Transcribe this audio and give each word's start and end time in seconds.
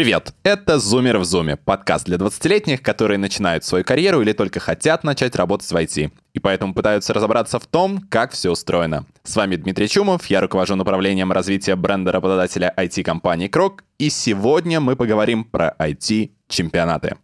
Привет, 0.00 0.32
это 0.44 0.78
«Зумер 0.78 1.18
в 1.18 1.26
Зуме», 1.26 1.58
подкаст 1.58 2.06
для 2.06 2.16
20-летних, 2.16 2.80
которые 2.80 3.18
начинают 3.18 3.64
свою 3.64 3.84
карьеру 3.84 4.22
или 4.22 4.32
только 4.32 4.58
хотят 4.58 5.04
начать 5.04 5.36
работать 5.36 5.70
в 5.70 5.76
IT, 5.76 6.10
и 6.32 6.38
поэтому 6.38 6.72
пытаются 6.72 7.12
разобраться 7.12 7.58
в 7.58 7.66
том, 7.66 8.00
как 8.08 8.32
все 8.32 8.50
устроено. 8.50 9.04
С 9.24 9.36
вами 9.36 9.56
Дмитрий 9.56 9.90
Чумов, 9.90 10.24
я 10.28 10.40
руковожу 10.40 10.74
направлением 10.74 11.32
развития 11.32 11.76
бренда 11.76 12.12
работодателя 12.12 12.72
IT-компании 12.78 13.48
Крок, 13.48 13.84
и 13.98 14.08
сегодня 14.08 14.80
мы 14.80 14.96
поговорим 14.96 15.44
про 15.44 15.76
IT-чемпионаты. 15.78 17.18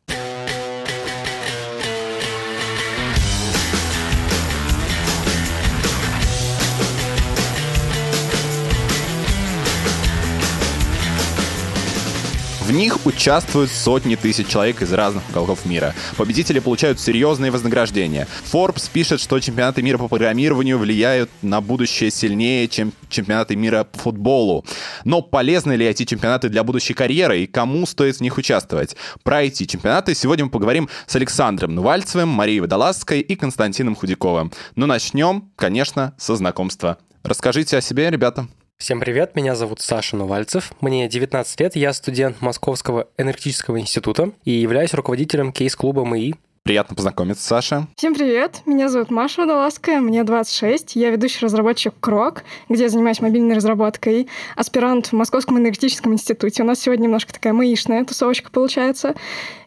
В 12.67 12.73
них 12.73 13.07
участвуют 13.07 13.71
сотни 13.71 14.17
тысяч 14.17 14.49
человек 14.49 14.83
из 14.83 14.93
разных 14.93 15.23
уголков 15.31 15.67
мира. 15.67 15.95
Победители 16.17 16.59
получают 16.59 16.99
серьезные 16.99 17.53
вознаграждения. 17.53 18.27
Forbes 18.53 18.91
пишет, 18.93 19.21
что 19.21 19.39
чемпионаты 19.39 19.83
мира 19.83 19.99
по 19.99 20.09
программированию 20.09 20.77
влияют 20.77 21.31
на 21.43 21.61
будущее 21.61 22.11
сильнее, 22.11 22.67
чем 22.67 22.93
чемпионаты 23.09 23.55
мира 23.55 23.85
по 23.85 23.97
футболу. 24.01 24.65
Но 25.05 25.23
полезны 25.23 25.75
ли 25.75 25.87
эти 25.87 26.05
чемпионаты 26.05 26.49
для 26.49 26.65
будущей 26.65 26.93
карьеры 26.93 27.43
и 27.43 27.47
кому 27.47 27.87
стоит 27.87 28.17
в 28.17 28.21
них 28.21 28.37
участвовать? 28.37 28.97
Про 29.23 29.45
эти 29.45 29.65
чемпионаты 29.65 30.17
сегодня 30.17 30.47
мы 30.47 30.51
поговорим 30.51 30.89
с 31.07 31.15
Александром 31.15 31.73
Нувальцевым, 31.73 32.31
Марией 32.31 32.59
Водолазской 32.59 33.21
и 33.21 33.37
Константином 33.37 33.95
Худяковым. 33.95 34.51
Но 34.75 34.87
начнем, 34.87 35.53
конечно, 35.55 36.15
со 36.19 36.35
знакомства. 36.35 36.99
Расскажите 37.23 37.77
о 37.77 37.81
себе, 37.81 38.11
ребята. 38.11 38.49
Всем 38.79 39.01
привет, 39.01 39.35
меня 39.35 39.55
зовут 39.55 39.81
Саша 39.81 40.17
Нувальцев, 40.17 40.73
мне 40.83 41.09
19 41.09 41.61
лет, 41.61 41.77
я 41.77 41.95
студент 41.95 42.43
Московского 42.43 43.09
энергетического 43.17 43.81
института 43.81 44.33
и 44.45 44.51
являюсь 44.51 44.93
руководителем 44.93 45.51
кейс-клуба 45.51 46.05
МИИ. 46.05 46.35
Приятно 46.63 46.95
познакомиться, 46.95 47.43
Саша. 47.43 47.89
Всем 47.97 48.15
привет, 48.15 48.61
меня 48.67 48.91
зовут 48.91 49.11
Маша 49.11 49.41
Водолазская, 49.41 50.01
мне 50.01 50.25
26, 50.25 50.95
я 50.95 51.09
ведущий 51.09 51.43
разработчик 51.43 51.95
Крок, 52.01 52.45
где 52.69 52.83
я 52.83 52.89
занимаюсь 52.91 53.21
мобильной 53.21 53.57
разработкой, 53.57 54.29
аспирант 54.57 55.07
в 55.07 55.13
Московском 55.15 55.59
энергетическом 55.59 56.13
институте. 56.13 56.63
У 56.63 56.67
нас 56.67 56.79
сегодня 56.79 57.05
немножко 57.05 57.33
такая 57.33 57.55
маишная 57.55 58.05
тусовочка 58.05 58.51
получается. 58.51 59.15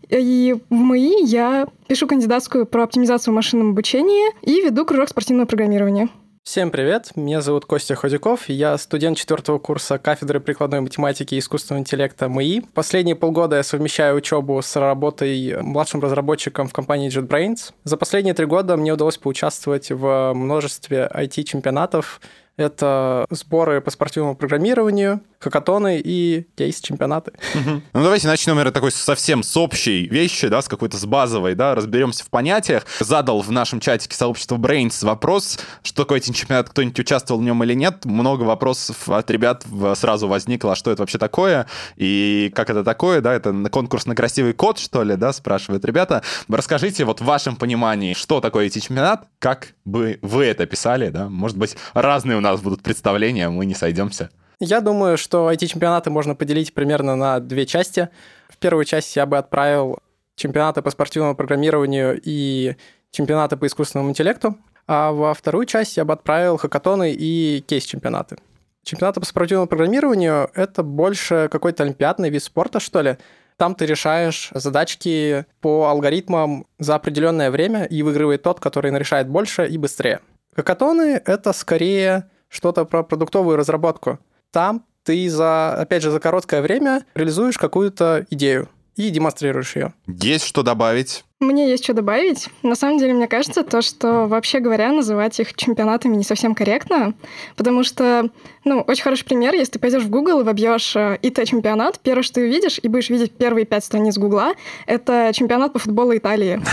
И 0.08 0.56
в 0.69 0.73
МИИ 0.73 1.25
я 1.25 1.67
пишу 1.88 2.06
кандидатскую 2.06 2.67
про 2.67 2.84
оптимизацию 2.84 3.31
в 3.31 3.36
машинном 3.36 3.72
обучении 3.72 4.30
и 4.44 4.62
веду 4.62 4.86
кружок 4.86 5.09
спортивного 5.09 5.47
программирования. 5.47 6.09
Всем 6.44 6.72
привет, 6.72 7.12
меня 7.16 7.42
зовут 7.42 7.66
Костя 7.66 7.95
Ходяков, 7.95 8.50
я 8.50 8.78
студент 8.78 9.18
четвертого 9.18 9.59
курса 9.59 10.00
кафедры 10.00 10.40
прикладной 10.40 10.80
математики 10.80 11.36
и 11.36 11.40
искусственного 11.40 11.81
интеллекта 11.81 12.28
МИИ. 12.28 12.64
Последние 12.73 13.16
полгода 13.16 13.58
я 13.58 13.64
совмещаю 13.64 14.16
учебу 14.16 14.59
с 14.62 14.76
работой 14.76 15.62
младшим 15.62 16.02
разработчиком 16.02 16.68
в 16.68 16.73
компании 16.73 17.12
JetBrains. 17.12 17.73
За 17.84 17.98
последние 17.98 18.34
три 18.34 18.46
года 18.46 18.78
мне 18.78 18.94
удалось 18.94 19.18
поучаствовать 19.18 19.92
в 19.92 20.34
множестве 20.34 21.12
IT-чемпионатов, 21.14 22.22
это 22.59 23.26
сборы 23.30 23.80
по 23.80 23.90
спортивному 23.90 24.36
программированию, 24.36 25.22
хакатоны 25.40 26.02
и 26.04 26.48
кейс-чемпионаты. 26.56 27.32
Ну, 27.56 27.82
давайте 27.94 28.28
начнем, 28.28 28.56
наверное, 28.56 28.73
такой 28.73 28.92
совсем 28.92 29.42
с 29.42 29.56
общей 29.56 30.08
вещи, 30.08 30.48
да, 30.48 30.62
с 30.62 30.68
какой-то 30.68 30.98
с 30.98 31.06
базовой, 31.06 31.56
да, 31.56 31.76
разберемся 31.76 32.23
в 32.23 32.30
понятиях. 32.30 32.86
Задал 33.00 33.42
в 33.42 33.52
нашем 33.52 33.80
чатике 33.80 34.16
сообщества 34.16 34.58
Brains 34.58 35.06
вопрос, 35.06 35.59
что 35.81 36.04
такое 36.04 36.20
этим 36.20 36.34
чемпионат, 36.34 36.70
кто-нибудь 36.70 37.00
участвовал 37.00 37.40
в 37.42 37.44
нем 37.44 37.64
или 37.64 37.73
нет. 37.73 38.06
Много 38.06 38.44
вопросов 38.44 39.08
от 39.08 39.31
ребят 39.31 39.66
сразу 39.96 40.28
возникло, 40.28 40.73
а 40.73 40.76
что 40.76 40.92
это 40.92 41.02
вообще 41.02 41.18
такое, 41.18 41.68
и 41.96 42.52
как 42.53 42.70
это 42.70 42.84
такое, 42.84 43.22
да, 43.22 43.34
это 43.34 43.53
конкурс 43.72 44.06
на 44.06 44.16
красивый 44.16 44.53
код, 44.53 44.78
что 44.78 45.03
ли, 45.03 45.16
да, 45.16 45.31
спрашивают 45.31 45.86
ребята. 45.86 46.22
Расскажите 46.50 47.06
вот 47.06 47.22
в 47.22 47.26
вашем 47.26 47.56
понимании, 47.56 48.14
что 48.14 48.42
такое 48.42 48.66
эти 48.66 48.80
чемпионат, 48.80 49.28
как 49.40 49.74
бы 49.86 50.20
вы 50.22 50.46
это 50.46 50.66
писали, 50.66 51.09
да, 51.09 51.30
может 51.30 51.58
быть, 51.58 51.78
разные 51.94 52.38
у 52.38 52.42
нас 52.42 52.59
будут 52.59 52.81
представления, 52.81 53.50
мы 53.50 53.66
не 53.66 53.75
сойдемся. 53.75 54.30
Я 54.59 54.81
думаю, 54.81 55.18
что 55.18 55.50
эти 55.50 55.66
чемпионаты 55.66 56.09
можно 56.09 56.36
поделить 56.36 56.74
примерно 56.74 57.16
на 57.16 57.40
две 57.40 57.66
части. 57.66 58.09
В 58.50 58.58
первую 58.58 58.84
часть 58.84 59.16
я 59.16 59.25
бы 59.25 59.38
отправил 59.38 60.00
чемпионаты 60.36 60.81
по 60.81 60.92
спортивному 60.92 61.34
программированию 61.34 62.20
и 62.22 62.75
чемпионаты 63.12 63.56
по 63.56 63.68
искусственному 63.68 64.09
интеллекту, 64.09 64.58
а 64.86 65.12
во 65.14 65.34
вторую 65.34 65.66
часть 65.66 65.96
я 65.96 66.03
бы 66.03 66.12
отправил 66.12 66.58
хакатоны 66.58 67.14
и 67.14 67.64
кейс-чемпионаты. 67.68 68.38
Чемпионаты 68.84 69.22
по 69.22 69.25
спортивному 69.25 69.68
программированию— 69.68 70.50
это 70.53 70.84
больше 70.84 71.48
какой-то 71.50 71.84
олимпиадный 71.84 72.30
вид 72.30 72.44
спорта, 72.44 72.81
что 72.81 73.02
ли. 73.02 73.18
Там 73.56 73.75
ты 73.75 73.86
решаешь 73.86 74.50
задачки 74.53 75.46
по 75.62 75.88
алгоритмам 75.88 76.66
за 76.80 76.96
определенное 76.96 77.50
время 77.50 77.86
и 77.86 78.03
выигрывает 78.03 78.44
тот, 78.44 78.59
который 78.59 78.92
решает 78.98 79.30
больше 79.30 79.68
и 79.68 79.78
быстрее. 79.78 80.19
Хакатоны— 80.53 81.22
это 81.25 81.53
скорее 81.53 82.30
что-то 82.50 82.84
про 82.84 83.03
продуктовую 83.03 83.56
разработку. 83.56 84.19
Там 84.52 84.86
ты 85.04 85.30
за, 85.30 85.74
опять 85.74 86.04
же, 86.04 86.12
за 86.12 86.20
короткое 86.20 86.62
время 86.62 87.06
реализуешь 87.16 87.58
какую-то 87.58 88.26
идею 88.30 88.70
и 88.96 89.10
демонстрируешь 89.10 89.76
ее. 89.76 89.94
Есть 90.08 90.46
что 90.46 90.62
добавить? 90.62 91.24
Мне 91.40 91.70
есть 91.70 91.86
что 91.86 91.94
добавить. 91.94 92.50
На 92.64 92.76
самом 92.76 92.98
деле, 92.98 93.14
мне 93.14 93.28
кажется, 93.30 93.64
то, 93.64 93.82
что, 93.82 94.28
вообще 94.28 94.60
говоря, 94.60 94.92
называть 94.92 95.40
их 95.40 95.54
чемпионатами 95.54 96.18
не 96.18 96.26
совсем 96.26 96.54
корректно, 96.54 97.14
потому 97.56 97.84
что, 97.84 98.30
ну, 98.66 98.82
очень 98.82 99.04
хороший 99.04 99.24
пример, 99.24 99.54
если 99.54 99.74
ты 99.74 99.80
пойдешь 99.80 100.04
в 100.04 100.10
Google 100.10 100.42
и 100.42 100.44
вобьешь 100.44 100.98
э, 100.98 101.18
ИТ-чемпионат, 101.22 101.98
первое, 102.02 102.24
что 102.24 102.36
ты 102.36 102.42
увидишь, 102.42 102.78
и 102.84 102.90
будешь 102.90 103.10
видеть 103.10 103.31
первые 103.31 103.66
пять 103.66 103.86
страниц 103.86 104.18
Гугла, 104.18 104.52
это 104.86 105.31
чемпионат 105.34 105.72
по 105.72 105.80
футболу 105.80 106.16
Италии. 106.16 106.62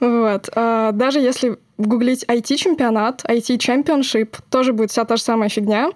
Вот. 0.00 0.48
А 0.54 0.92
даже 0.92 1.20
если 1.20 1.58
гуглить 1.80 2.24
IT-чемпионат, 2.24 3.24
IT-чемпионшип, 3.24 4.36
тоже 4.50 4.72
будет 4.72 4.90
вся 4.90 5.04
та 5.04 5.16
же 5.16 5.22
самая 5.22 5.48
фигня. 5.48 5.90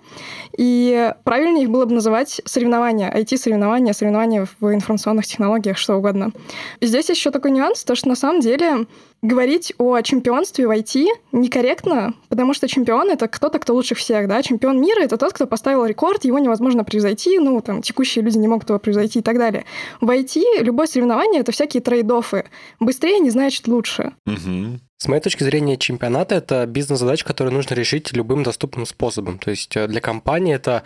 И 0.56 1.12
правильнее 1.24 1.64
их 1.64 1.70
было 1.70 1.84
бы 1.84 1.94
называть 1.94 2.40
соревнования, 2.44 3.12
IT-соревнования, 3.12 3.92
соревнования 3.92 4.46
в 4.60 4.72
информационных 4.72 5.26
технологиях, 5.26 5.78
что 5.78 5.96
угодно. 5.96 6.32
И 6.80 6.86
здесь 6.86 7.10
еще 7.10 7.30
такой 7.30 7.50
нюанс, 7.50 7.84
то 7.84 7.94
что 7.94 8.08
на 8.08 8.16
самом 8.16 8.40
деле 8.40 8.86
говорить 9.22 9.72
о 9.78 10.00
чемпионстве 10.02 10.66
в 10.66 10.70
IT 10.70 11.06
некорректно, 11.32 12.14
потому 12.28 12.52
что 12.52 12.68
чемпион— 12.68 13.10
это 13.10 13.26
кто-то, 13.26 13.58
кто 13.58 13.74
лучше 13.74 13.94
всех, 13.94 14.28
да? 14.28 14.42
Чемпион 14.42 14.80
мира— 14.80 15.00
это 15.02 15.16
тот, 15.16 15.32
кто 15.32 15.46
поставил 15.46 15.86
рекорд, 15.86 16.24
его 16.24 16.38
невозможно 16.38 16.84
превзойти, 16.84 17.38
ну, 17.38 17.60
там, 17.62 17.80
текущие 17.80 18.22
люди 18.22 18.36
не 18.36 18.48
могут 18.48 18.68
его 18.68 18.78
превзойти 18.78 19.20
и 19.20 19.22
так 19.22 19.38
далее. 19.38 19.64
В 20.00 20.10
IT 20.10 20.42
любое 20.60 20.86
соревнование— 20.86 21.40
это 21.42 21.52
всякие 21.52 21.82
trade-off 21.82 22.33
ы. 22.33 22.44
Быстрее 22.80 23.18
не 23.18 23.30
значит 23.30 23.66
лучше. 23.66 24.12
Угу. 24.26 24.78
С 25.04 25.06
моей 25.06 25.20
точки 25.20 25.42
зрения, 25.42 25.76
чемпионат– 25.76 26.32
это 26.32 26.64
бизнес-задача, 26.64 27.26
которую 27.26 27.52
нужно 27.52 27.74
решить 27.74 28.14
любым 28.14 28.42
доступным 28.42 28.86
способом. 28.86 29.38
То 29.38 29.50
есть 29.50 29.76
э, 29.76 29.86
для 29.86 30.00
компании 30.00 30.54
это 30.54 30.82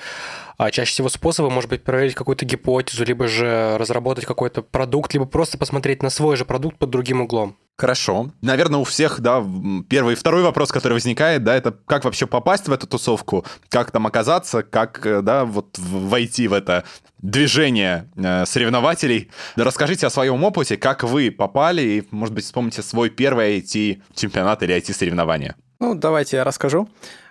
а, 0.58 0.72
чаще 0.72 0.90
всего 0.90 1.08
способы, 1.08 1.50
может 1.50 1.70
быть, 1.70 1.84
проверить 1.84 2.16
какую-то 2.16 2.44
гипотезу, 2.44 3.04
либо 3.04 3.28
же 3.28 3.76
разработать 3.78 4.26
какой-то 4.26 4.60
продукт, 4.62 5.14
либо 5.14 5.24
просто 5.24 5.56
посмотреть 5.56 6.02
на 6.02 6.10
свой 6.10 6.36
же 6.36 6.44
продукт 6.44 6.78
под 6.78 6.90
другим 6.90 7.20
углом. 7.20 7.56
Хорошо. 7.76 8.32
Наверное, 8.42 8.80
у 8.80 8.84
всех, 8.84 9.20
да, 9.20 9.40
первый 9.88 10.14
и 10.14 10.16
второй 10.16 10.42
вопрос, 10.42 10.72
который 10.72 10.94
возникает, 10.94 11.44
да, 11.44 11.54
это 11.54 11.70
как 11.86 12.04
вообще 12.04 12.26
попасть 12.26 12.66
в 12.66 12.72
эту 12.72 12.88
тусовку, 12.88 13.46
как 13.68 13.92
там 13.92 14.08
оказаться, 14.08 14.64
как, 14.64 15.06
э, 15.06 15.22
да, 15.22 15.44
вот 15.44 15.78
войти 15.78 16.48
в 16.48 16.54
это 16.54 16.82
движение 17.18 18.10
э, 18.16 18.44
соревнователей. 18.44 19.30
Расскажите 19.54 20.08
о 20.08 20.10
своем 20.10 20.42
опыте, 20.42 20.76
как 20.76 21.04
вы 21.04 21.30
попали, 21.30 21.82
и, 21.82 22.08
может 22.10 22.34
быть, 22.34 22.44
вспомните 22.44 22.82
свой 22.82 23.10
первый 23.10 23.60
IT-чемпионат 23.60 24.64
или 24.64 24.74
IT-соревнование. 24.76 25.54
Ну, 25.78 25.94
давайте 25.94 26.38
я 26.38 26.42
расскажу. 26.42 26.88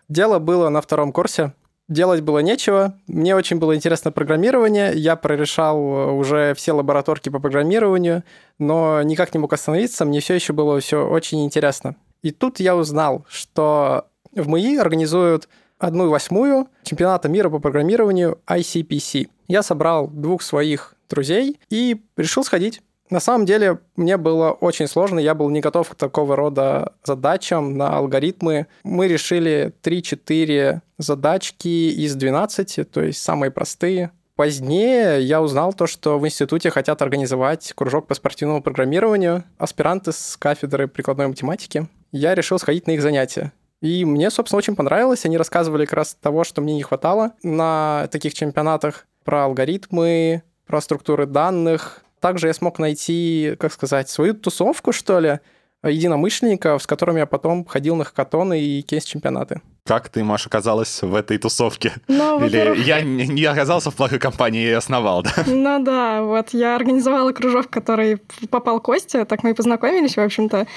Дело 0.07 0.39
было 0.39 0.69
на 0.69 0.79
втором 0.79 1.11
курсе 1.11 1.51
делать 1.87 2.21
было 2.21 2.39
нечего. 2.39 2.97
Мне 3.07 3.35
очень 3.35 3.57
было 3.57 3.75
интересно 3.75 4.11
программирование. 4.11 4.93
Я 4.95 5.15
прорешал 5.15 5.77
э, 5.77 6.11
уже 6.11 6.53
все 6.55 6.73
лабораторки 6.73 7.29
по 7.29 7.39
программированию, 7.39 8.23
но 8.59 9.01
никак 9.03 9.33
не 9.33 9.39
мог 9.39 9.53
остановиться. 9.53 10.05
Мне 10.05 10.19
все 10.19 10.35
еще 10.35 10.53
было 10.53 10.79
все 10.79 11.07
очень 11.07 11.43
интересно. 11.45 11.95
И 12.21 12.31
тут 12.31 12.59
я 12.59 12.75
узнал, 12.75 13.25
что 13.29 14.07
в 14.33 14.47
МИИ 14.47 14.77
организуют 14.77 15.47
одну 15.79 16.09
восьмую 16.09 16.67
чемпионата 16.83 17.29
мира 17.29 17.49
по 17.49 17.59
программированию 17.59 18.39
ICPC. 18.47 19.29
Я 19.47 19.63
собрал 19.63 20.07
двух 20.07 20.41
своих 20.41 20.95
друзей 21.09 21.59
и 21.69 22.01
решил 22.17 22.43
сходить. 22.43 22.81
На 23.09 23.19
самом 23.19 23.45
деле, 23.45 23.79
мне 23.95 24.17
было 24.17 24.51
очень 24.51 24.87
сложно, 24.87 25.19
я 25.19 25.33
был 25.33 25.49
не 25.49 25.61
готов 25.61 25.89
к 25.89 25.95
такого 25.95 26.35
рода 26.35 26.93
задачам 27.03 27.77
на 27.77 27.95
алгоритмы. 27.97 28.67
Мы 28.83 29.07
решили 29.07 29.73
3-4 29.81 30.81
задачки 30.97 31.67
из 31.67 32.15
12, 32.15 32.91
то 32.91 33.01
есть 33.01 33.21
самые 33.21 33.51
простые. 33.51 34.11
Позднее 34.35 35.21
я 35.21 35.41
узнал 35.41 35.73
то, 35.73 35.87
что 35.87 36.19
в 36.19 36.27
институте 36.27 36.69
хотят 36.69 37.01
организовать 37.01 37.73
кружок 37.73 38.05
по 38.05 38.13
спортивному 38.13 38.61
программированию, 38.61 39.43
аспиранты 39.57 40.11
с 40.11 40.37
кафедры 40.37 40.87
прикладной 40.87 41.27
математики. 41.27 41.87
Я 42.11 42.35
решил 42.35 42.59
сходить 42.59 42.85
на 42.85 42.91
их 42.91 43.01
занятия. 43.01 43.51
И 43.81 44.05
мне, 44.05 44.29
собственно, 44.29 44.57
очень 44.57 44.75
понравилось. 44.75 45.25
Они 45.25 45.37
рассказывали 45.37 45.85
как 45.85 45.93
раз 45.93 46.15
того, 46.19 46.43
что 46.43 46.61
мне 46.61 46.75
не 46.75 46.83
хватало 46.83 47.33
на 47.41 48.07
таких 48.11 48.33
чемпионатах, 48.33 49.07
про 49.23 49.45
алгоритмы, 49.45 50.43
про 50.67 50.81
структуры 50.81 51.25
данных. 51.25 52.03
Также 52.19 52.47
я 52.47 52.53
смог 52.53 52.79
найти, 52.79 53.55
как 53.59 53.71
сказать, 53.71 54.09
свою 54.09 54.33
тусовку, 54.33 54.91
что 54.91 55.19
ли, 55.19 55.39
единомышленников, 55.83 56.81
с 56.81 56.87
которыми 56.87 57.19
я 57.19 57.25
потом 57.25 57.65
ходил 57.65 57.95
на 57.95 58.03
хакатоны 58.03 58.59
и 58.59 58.81
кейс-чемпионаты. 58.81 59.61
Как 59.85 60.09
ты, 60.09 60.23
Маша, 60.23 60.49
оказалась 60.49 61.01
в 61.01 61.15
этой 61.15 61.37
тусовке? 61.37 61.93
Ну, 62.07 62.43
Или 62.43 62.81
я 62.81 63.01
не 63.01 63.27
не 63.27 63.45
оказался 63.45 63.91
в 63.91 63.95
плохой 63.95 64.19
компании 64.19 64.67
и 64.67 64.71
основал, 64.71 65.23
да? 65.23 65.31
Ну 65.45 65.83
да, 65.83 66.23
вот 66.23 66.49
я 66.49 66.75
организовала 66.75 67.31
кружок, 67.31 67.67
в 67.67 67.69
который 67.69 68.17
попал 68.49 68.81
Костя, 68.81 69.23
так 69.25 69.43
мы 69.43 69.51
и 69.51 69.53
познакомились, 69.53 70.17
в 70.17 70.21
общем-то. 70.21 70.67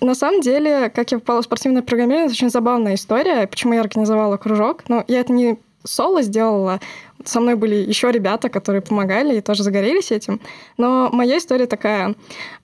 На 0.00 0.14
самом 0.14 0.40
деле, 0.40 0.88
как 0.88 1.10
я 1.12 1.18
попала 1.18 1.42
в 1.42 1.44
спортивное 1.44 1.82
программирование, 1.82 2.26
это 2.26 2.34
очень 2.34 2.50
забавная 2.50 2.94
история, 2.94 3.46
почему 3.46 3.74
я 3.74 3.80
организовала 3.80 4.36
кружок. 4.36 4.84
Но 4.88 5.04
я 5.08 5.20
это 5.20 5.32
не 5.32 5.58
соло 5.84 6.22
сделала, 6.22 6.80
со 7.24 7.40
мной 7.40 7.54
были 7.54 7.76
еще 7.76 8.10
ребята, 8.10 8.48
которые 8.48 8.82
помогали 8.82 9.36
и 9.36 9.40
тоже 9.40 9.62
загорелись 9.62 10.10
этим. 10.10 10.40
Но 10.76 11.10
моя 11.12 11.38
история 11.38 11.66
такая. 11.66 12.14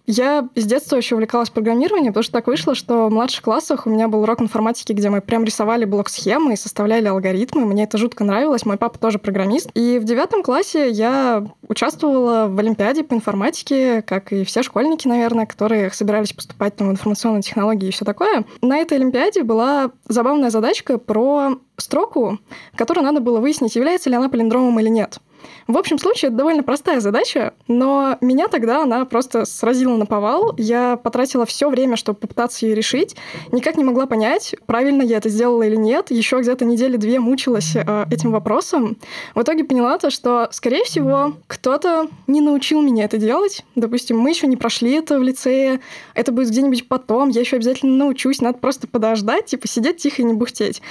Я 0.07 0.49
с 0.57 0.65
детства 0.65 0.97
еще 0.97 1.15
увлекалась 1.15 1.51
программированием, 1.51 2.13
потому 2.13 2.25
что 2.25 2.33
так 2.33 2.49
вышло, 2.49 2.75
что 2.75 3.07
в 3.07 3.13
младших 3.13 3.45
классах 3.45 3.87
у 3.87 3.91
меня 3.91 4.09
был 4.09 4.23
урок 4.23 4.41
информатики, 4.41 4.93
где 4.93 5.09
мы 5.09 5.21
прям 5.21 5.45
рисовали 5.45 5.85
блок-схемы 5.85 6.55
и 6.55 6.57
составляли 6.57 7.07
алгоритмы. 7.07 7.65
Мне 7.65 7.85
это 7.85 7.97
жутко 7.97 8.25
нравилось. 8.25 8.67
Мой 8.67 8.77
папа 8.77 8.99
тоже 8.99 9.21
программист. 9.21 9.71
И 9.75 10.01
в 10.01 10.05
девятом 10.05 10.43
классе 10.43 10.91
я 10.91 11.47
участвовала 11.69 12.49
в 12.49 12.59
Олимпиаде 12.59 13.05
по 13.05 13.15
информатике, 13.15 14.03
как 14.03 14.33
и 14.33 14.45
все 14.45 14.65
школьники, 14.65 15.07
наверное, 15.07 15.47
которые 15.47 15.93
собирались 15.93 16.33
поступать 16.33 16.75
там, 16.75 16.89
в 16.89 16.91
информационные 16.91 17.43
технологии 17.43 17.89
и 17.89 17.93
все 17.93 18.05
такое. 18.05 18.45
На 18.63 18.79
этой 18.79 18.99
Олимпиаде 18.99 19.45
была 19.45 19.93
забавная 20.09 20.51
задачка 20.51 20.99
про 20.99 21.59
строку, 21.81 22.39
в 22.73 22.77
надо 23.03 23.21
было 23.21 23.41
выяснить, 23.41 23.75
является 23.75 24.11
ли 24.11 24.17
она 24.17 24.29
палиндромом 24.51 24.81
или 24.81 24.89
нет. 24.89 25.21
В 25.67 25.79
общем 25.79 25.99
случае, 25.99 26.29
это 26.29 26.39
довольно 26.39 26.63
простая 26.63 27.01
задача, 27.01 27.55
но 27.69 28.19
меня 28.21 28.49
тогда 28.49 28.83
она 28.83 29.05
просто 29.05 29.45
сразила 29.45 29.97
на 29.97 30.05
повал. 30.05 30.55
Я 30.59 30.97
потратила 30.97 31.47
все 31.47 31.71
время, 31.71 31.97
чтобы 31.97 32.19
попытаться 32.19 32.67
ее 32.67 32.75
решить. 32.75 33.17
Никак 33.53 33.77
не 33.77 33.85
могла 33.85 34.07
понять, 34.07 34.55
правильно 34.67 35.03
я 35.03 35.19
это 35.19 35.29
сделала 35.29 35.63
или 35.63 35.77
нет. 35.77 36.11
Еще 36.11 36.41
где-то 36.41 36.65
недели 36.65 36.97
две 36.97 37.21
мучилась 37.21 37.77
э, 37.77 38.05
этим 38.11 38.33
вопросом. 38.33 38.99
В 39.35 39.43
итоге 39.43 39.65
поняла 39.65 39.97
то, 39.99 40.11
что, 40.11 40.49
скорее 40.51 40.85
всего, 40.85 41.35
кто-то 41.47 42.09
не 42.27 42.41
научил 42.41 42.83
меня 42.83 43.05
это 43.05 43.19
делать. 43.19 43.65
Допустим, 43.77 44.19
мы 44.19 44.31
еще 44.31 44.47
не 44.49 44.57
прошли 44.57 44.93
это 44.93 45.19
в 45.19 45.23
лицее, 45.23 45.81
это 46.15 46.33
будет 46.33 46.49
где-нибудь 46.49 46.89
потом, 46.89 47.29
я 47.29 47.41
еще 47.41 47.57
обязательно 47.57 47.97
научусь, 47.97 48.41
надо 48.41 48.59
просто 48.59 48.89
подождать, 48.89 49.47
типа 49.47 49.69
сидеть 49.69 49.99
тихо 49.99 50.23
и 50.23 50.25
не 50.25 50.35
бухтеть. 50.35 50.83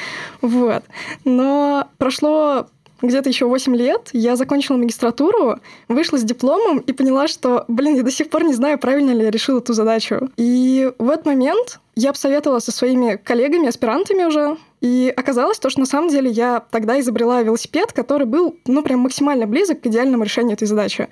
Вот. 0.41 0.83
Но 1.25 1.87
прошло 1.97 2.67
где-то 3.01 3.29
еще 3.29 3.45
8 3.45 3.75
лет, 3.75 4.09
я 4.13 4.35
закончила 4.35 4.77
магистратуру, 4.77 5.59
вышла 5.87 6.17
с 6.17 6.23
дипломом 6.23 6.79
и 6.79 6.91
поняла, 6.93 7.27
что, 7.27 7.65
блин, 7.67 7.95
я 7.95 8.03
до 8.03 8.11
сих 8.11 8.29
пор 8.29 8.43
не 8.43 8.53
знаю, 8.53 8.77
правильно 8.77 9.11
ли 9.11 9.23
я 9.23 9.31
решила 9.31 9.61
ту 9.61 9.73
задачу. 9.73 10.29
И 10.37 10.91
в 10.97 11.09
этот 11.09 11.25
момент 11.25 11.79
я 11.99 12.13
посоветовала 12.13 12.59
со 12.59 12.71
своими 12.71 13.17
коллегами, 13.17 13.67
аспирантами 13.67 14.23
уже, 14.23 14.57
и 14.81 15.13
оказалось 15.15 15.59
то, 15.59 15.69
что 15.69 15.81
на 15.81 15.85
самом 15.85 16.09
деле 16.09 16.31
я 16.31 16.63
тогда 16.71 16.99
изобрела 16.99 17.41
велосипед, 17.41 17.91
который 17.91 18.25
был, 18.25 18.55
ну, 18.65 18.81
прям 18.81 19.01
максимально 19.01 19.45
близок 19.45 19.81
к 19.81 19.87
идеальному 19.87 20.23
решению 20.23 20.53
этой 20.53 20.67
задачи. 20.67 21.09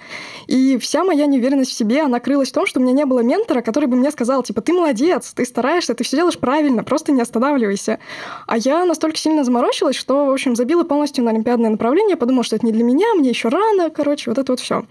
И 0.48 0.78
вся 0.78 1.04
моя 1.04 1.26
неуверенность 1.26 1.72
в 1.72 1.74
себе, 1.74 2.02
она 2.02 2.20
крылась 2.22 2.50
в 2.50 2.54
том, 2.54 2.66
что 2.66 2.80
у 2.80 2.84
меня 2.84 2.94
не 2.94 3.06
было 3.06 3.20
ментора, 3.20 3.62
который 3.62 3.88
бы 3.88 3.98
мне 3.98 4.10
сказал, 4.12 4.42
типа, 4.44 4.62
ты 4.62 4.72
молодец, 4.72 5.34
ты 5.34 5.44
стараешься, 5.46 5.94
ты 5.94 6.06
все 6.06 6.16
делаешь 6.16 6.40
правильно, 6.40 6.84
просто 6.84 7.12
не 7.12 7.22
останавливайся. 7.22 8.00
А 8.46 8.58
я 8.58 8.86
настолько 8.86 9.18
сильно 9.18 9.44
заморочилась, 9.44 9.98
что, 9.98 10.26
в 10.26 10.32
общем, 10.32 10.56
забила 10.56 10.84
полностью 10.84 11.26
на 11.26 11.32
олимпиадное 11.32 11.70
направление, 11.70 12.16
подумала, 12.16 12.46
что 12.46 12.56
это 12.56 12.66
не 12.66 12.72
для 12.72 12.84
меня, 12.84 13.16
мне 13.16 13.30
еще 13.30 13.50
рано, 13.50 13.90
короче, 13.90 14.30
вот 14.30 14.38
это 14.38 14.54
вот 14.54 14.62
все. 14.62 14.86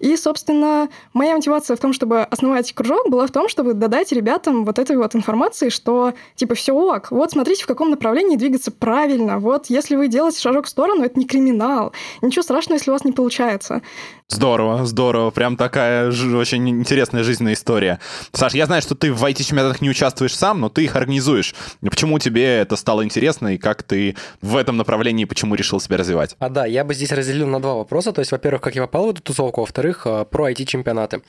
И, 0.00 0.14
собственно, 0.16 0.90
моя 1.14 1.34
мотивация 1.34 1.76
в 1.76 1.80
том, 1.80 1.94
чтобы 1.94 2.20
основать 2.20 2.72
кружок, 2.74 3.08
была 3.08 3.26
в 3.26 3.30
том, 3.30 3.48
чтобы 3.48 3.72
додать 3.72 4.12
ребятам 4.12 4.66
вот 4.66 4.78
этой 4.78 4.96
вот 4.98 5.14
информации, 5.14 5.37
что, 5.70 6.14
типа, 6.36 6.54
все 6.54 6.72
ок, 6.72 7.10
вот 7.10 7.30
смотрите, 7.32 7.64
в 7.64 7.66
каком 7.66 7.90
направлении 7.90 8.36
двигаться 8.36 8.70
правильно, 8.70 9.38
вот 9.38 9.66
если 9.70 9.96
вы 9.96 10.08
делаете 10.08 10.40
шажок 10.40 10.66
в 10.66 10.68
сторону, 10.68 11.04
это 11.04 11.18
не 11.18 11.26
криминал, 11.26 11.92
ничего 12.22 12.42
страшного, 12.42 12.76
если 12.78 12.90
у 12.90 12.94
вас 12.94 13.04
не 13.04 13.12
получается. 13.12 13.82
Здорово, 14.30 14.84
здорово. 14.84 15.30
Прям 15.30 15.56
такая 15.56 16.10
ж- 16.10 16.34
очень 16.36 16.68
интересная 16.68 17.22
жизненная 17.22 17.54
история. 17.54 17.98
Саш, 18.32 18.52
я 18.52 18.66
знаю, 18.66 18.82
что 18.82 18.94
ты 18.94 19.10
в 19.10 19.24
IT-чемпионатах 19.24 19.80
не 19.80 19.88
участвуешь 19.88 20.36
сам, 20.36 20.60
но 20.60 20.68
ты 20.68 20.84
их 20.84 20.96
организуешь. 20.96 21.54
Почему 21.80 22.18
тебе 22.18 22.58
это 22.58 22.76
стало 22.76 23.04
интересно 23.04 23.54
и 23.54 23.58
как 23.58 23.82
ты 23.82 24.16
в 24.42 24.56
этом 24.56 24.76
направлении, 24.76 25.24
почему 25.24 25.54
решил 25.54 25.80
себя 25.80 25.96
развивать? 25.96 26.36
А 26.40 26.50
да, 26.50 26.66
я 26.66 26.84
бы 26.84 26.92
здесь 26.92 27.10
разделил 27.10 27.46
на 27.46 27.60
два 27.60 27.74
вопроса. 27.74 28.12
То 28.12 28.20
есть, 28.20 28.30
во-первых, 28.32 28.60
как 28.60 28.74
я 28.74 28.82
попал 28.82 29.06
в 29.06 29.10
эту 29.10 29.22
тусовку, 29.22 29.62
во-вторых, 29.62 30.02
э, 30.06 30.26
про 30.30 30.50
IT-чемпионаты. 30.50 31.22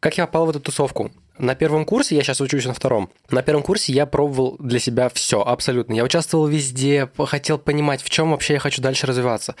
Как 0.00 0.18
я 0.18 0.26
попал 0.26 0.44
в 0.44 0.50
эту 0.50 0.60
тусовку? 0.60 1.10
На 1.38 1.54
первом 1.56 1.84
курсе, 1.84 2.14
я 2.14 2.22
сейчас 2.22 2.40
учусь 2.40 2.64
на 2.64 2.74
втором, 2.74 3.10
на 3.30 3.42
первом 3.42 3.62
курсе 3.62 3.92
я 3.92 4.06
пробовал 4.06 4.56
для 4.60 4.78
себя 4.78 5.08
все, 5.08 5.42
абсолютно. 5.42 5.94
Я 5.94 6.04
участвовал 6.04 6.46
везде, 6.46 7.10
хотел 7.18 7.58
понимать, 7.58 8.02
в 8.02 8.10
чем 8.10 8.30
вообще 8.30 8.54
я 8.54 8.58
хочу 8.60 8.80
дальше 8.80 9.06
развиваться. 9.06 9.56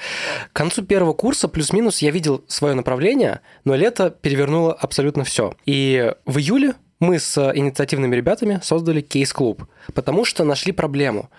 К 0.52 0.56
концу 0.56 0.84
первого 0.84 1.14
курса, 1.14 1.48
плюс-минус, 1.48 1.98
я 1.98 2.12
видел 2.12 2.44
свое 2.46 2.74
направление, 2.74 3.40
но 3.64 3.74
лето 3.74 4.10
перевернуло 4.10 4.72
абсолютно 4.72 5.24
все. 5.24 5.54
И 5.66 6.12
в 6.26 6.38
июле 6.38 6.74
мы 7.00 7.18
с 7.18 7.38
инициативными 7.54 8.14
ребятами 8.14 8.60
создали 8.62 9.00
кейс-клуб, 9.00 9.66
потому 9.94 10.24
что 10.24 10.44
нашли 10.44 10.72
проблему. 10.72 11.30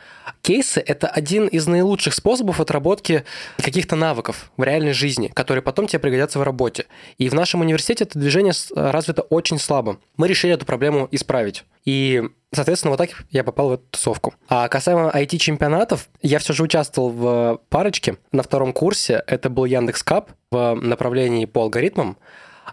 Кейсы— 0.41 0.79
это 0.85 1.07
один 1.07 1.47
из 1.47 1.67
наилучших 1.67 2.13
способов 2.13 2.59
отработки 2.59 3.23
каких-то 3.57 3.95
навыков 3.95 4.51
в 4.57 4.63
реальной 4.63 4.93
жизни, 4.93 5.31
которые 5.33 5.61
потом 5.61 5.87
тебе 5.87 5.99
пригодятся 5.99 6.39
в 6.39 6.43
работе. 6.43 6.85
И 7.17 7.29
в 7.29 7.33
нашем 7.33 7.61
университете 7.61 8.03
это 8.03 8.19
движение 8.19 8.53
развито 8.75 9.21
очень 9.23 9.59
слабо. 9.59 9.97
Мы 10.17 10.27
решили 10.27 10.53
эту 10.53 10.65
проблему 10.65 11.07
исправить. 11.11 11.63
И 11.85 12.23
Соответственно, 12.55 12.91
вот 12.91 12.97
так 12.97 13.09
я 13.31 13.43
попал 13.43 13.69
в 13.69 13.73
эту 13.73 13.83
тусовку. 13.91 14.33
А 14.47 14.69
касаемо 14.69 15.11
IT-чемпионатов, 15.13 16.07
я 16.21 16.39
все 16.39 16.53
же 16.53 16.63
участвовал 16.63 17.09
в 17.09 17.61
парочке 17.67 18.15
на 18.31 18.43
втором 18.43 18.71
курсе. 18.71 19.21
Это 19.27 19.49
был 19.49 19.65
Яндекс 19.65 20.03
Кап 20.03 20.31
в 20.51 20.75
направлении 20.75 21.45
по 21.45 21.63
алгоритмам. 21.63 22.17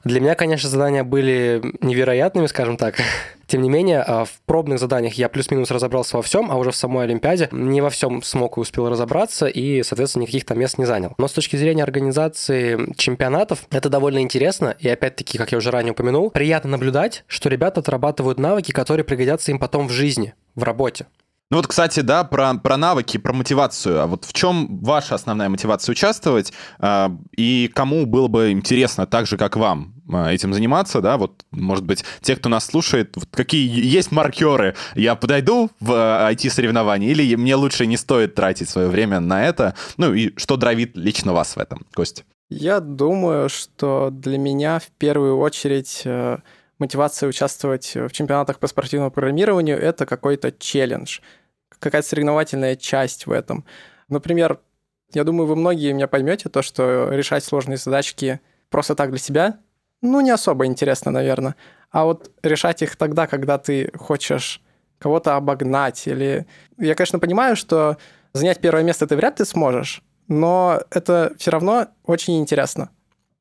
Для 0.05 0.21
меня, 0.21 0.35
конечно, 0.35 0.69
задания 0.69 1.05
были 1.05 1.61
невероятными, 1.81 2.47
скажем 2.47 2.77
так. 2.77 2.97
Тем 3.47 3.63
не 3.63 3.69
менее, 3.69 4.01
а, 4.01 4.25
в 4.25 4.41
пробных 4.47 4.79
заданиях 4.79 5.15
я 5.15 5.29
плюс-минус 5.29 5.71
разобрался 5.71 6.17
во 6.17 6.23
всем, 6.23 6.51
а 6.51 6.57
уже 6.57 6.71
в 6.71 6.77
самой 6.77 7.05
Олимпиаде 7.05 7.49
не 7.53 7.81
во 7.81 7.91
всем 7.91 8.23
смог 8.23 8.57
и 8.57 8.61
успел 8.61 8.89
разобраться, 8.89 9.47
и, 9.47 9.83
соответственно, 9.83 10.23
никаких 10.23 10.47
там 10.47 10.59
мест 10.59 10.79
не 10.79 10.87
занял. 10.87 11.15
Но 11.19 11.29
с 11.29 11.33
точки 11.33 11.57
зрения 11.57 11.83
организации 11.83 12.95
чемпионатов, 12.97 13.67
это 13.71 13.89
довольно 13.89 14.21
интересно, 14.21 14.75
и 14.79 14.89
опять-таки, 14.89 15.37
как 15.37 15.53
я 15.53 15.59
уже 15.59 15.71
ранее 15.71 15.93
упомянул, 15.93 16.31
приятно 16.31 16.71
наблюдать, 16.71 17.25
что 17.27 17.49
ребята 17.49 17.81
отрабатывают 17.81 18.39
навыки, 18.39 18.73
которые 18.73 19.05
пригодятся 19.05 19.51
им 19.51 19.59
потом 19.59 19.89
в 19.89 19.93
жизни, 19.93 20.35
в 20.55 20.63
работе. 20.63 21.07
Ну 21.53 21.59
вот, 21.59 21.67
кстати, 21.67 22.01
да, 22.01 22.25
про, 22.25 22.55
про 22.55 22.79
навыки, 22.79 23.19
про 23.19 23.35
мотивацию. 23.35 24.01
А 24.01 24.07
вот 24.07 24.25
в 24.25 24.33
чем 24.33 24.79
ваша 24.79 25.17
основная 25.17 25.51
мотивация 25.51 25.93
участвовать? 25.93 26.51
а, 26.79 27.15
И 27.37 27.71
кому 27.75 28.07
было 28.07 28.27
бы 28.27 28.53
интересно 28.53 29.07
так 29.07 29.27
же, 29.27 29.37
как 29.37 29.57
вам, 29.57 29.93
а, 30.11 30.33
этим 30.33 30.55
заниматься, 30.55 31.03
да? 31.03 31.19
Вот, 31.19 31.45
может 31.51 31.85
быть, 31.85 32.07
те, 32.23 32.37
кто 32.37 32.49
нас 32.49 32.65
слушает, 32.65 33.13
вот 33.17 33.29
какие 33.31 33.69
есть 33.69 34.13
маркеры? 34.13 34.77
Я 34.95 35.15
подойду 35.15 35.69
в 35.79 35.93
IT-соревнования 36.31 37.11
или 37.11 37.35
мне 37.35 37.55
лучше 37.55 37.85
не 37.85 37.99
стоит 37.99 38.35
тратить 38.35 38.71
свое 38.71 38.89
время 38.89 39.21
на 39.21 39.45
это? 39.47 39.75
Ну 39.99 40.15
и 40.15 40.33
что 40.39 40.57
драйвит 40.57 40.97
лично 40.97 41.35
вас 41.35 41.57
в 41.57 41.59
этом, 41.59 41.85
Костя? 41.93 42.23
Я 42.49 42.81
думаю, 42.81 43.51
что 43.51 44.09
для 44.11 44.39
меня 44.39 44.79
в 44.79 44.91
первую 44.97 45.37
очередь 45.37 46.01
э, 46.07 46.39
мотивация 46.79 47.29
участвовать 47.29 47.95
в 47.95 48.11
чемпионатах 48.11 48.59
по 48.59 48.69
спортивному 48.69 49.11
программированию— 49.11 49.79
это 49.81 50.07
какой-то 50.07 50.51
челлендж, 50.51 51.21
какая-то 51.83 52.09
соревновательная 52.09 52.77
часть 52.77 53.27
в 53.27 53.33
этом. 53.33 53.65
Например, 54.09 54.61
я 55.13 55.25
думаю, 55.25 55.47
вы 55.47 55.57
многие 55.57 55.93
меня 55.93 56.09
поймете 56.09 56.49
то, 56.49 56.63
что 56.63 57.11
решать 57.11 57.45
сложные 57.45 57.77
задачки 57.77 58.41
просто 58.71 58.95
так 58.95 59.11
для 59.11 59.19
себя, 59.19 59.59
ну, 60.01 60.21
не 60.21 60.31
особо 60.31 60.67
интересно, 60.67 61.11
наверное. 61.11 61.55
А 61.91 62.05
вот 62.05 62.31
решать 62.43 62.83
их 62.83 62.97
тогда, 62.97 63.27
когда 63.27 63.59
ты 63.59 63.91
хочешь 63.97 64.63
кого-то 64.99 65.37
обогнать 65.37 66.07
или... 66.07 66.47
Я, 66.79 66.95
конечно, 66.95 67.19
понимаю, 67.19 67.57
что 67.57 67.99
занять 68.33 68.61
первое 68.61 68.83
место 68.83 69.07
ты 69.07 69.17
вряд 69.17 69.39
ли 69.39 69.45
сможешь, 69.45 70.03
но 70.29 70.81
это 70.91 71.33
все 71.39 71.51
равно 71.51 71.89
очень 72.05 72.39
интересно. 72.41 72.91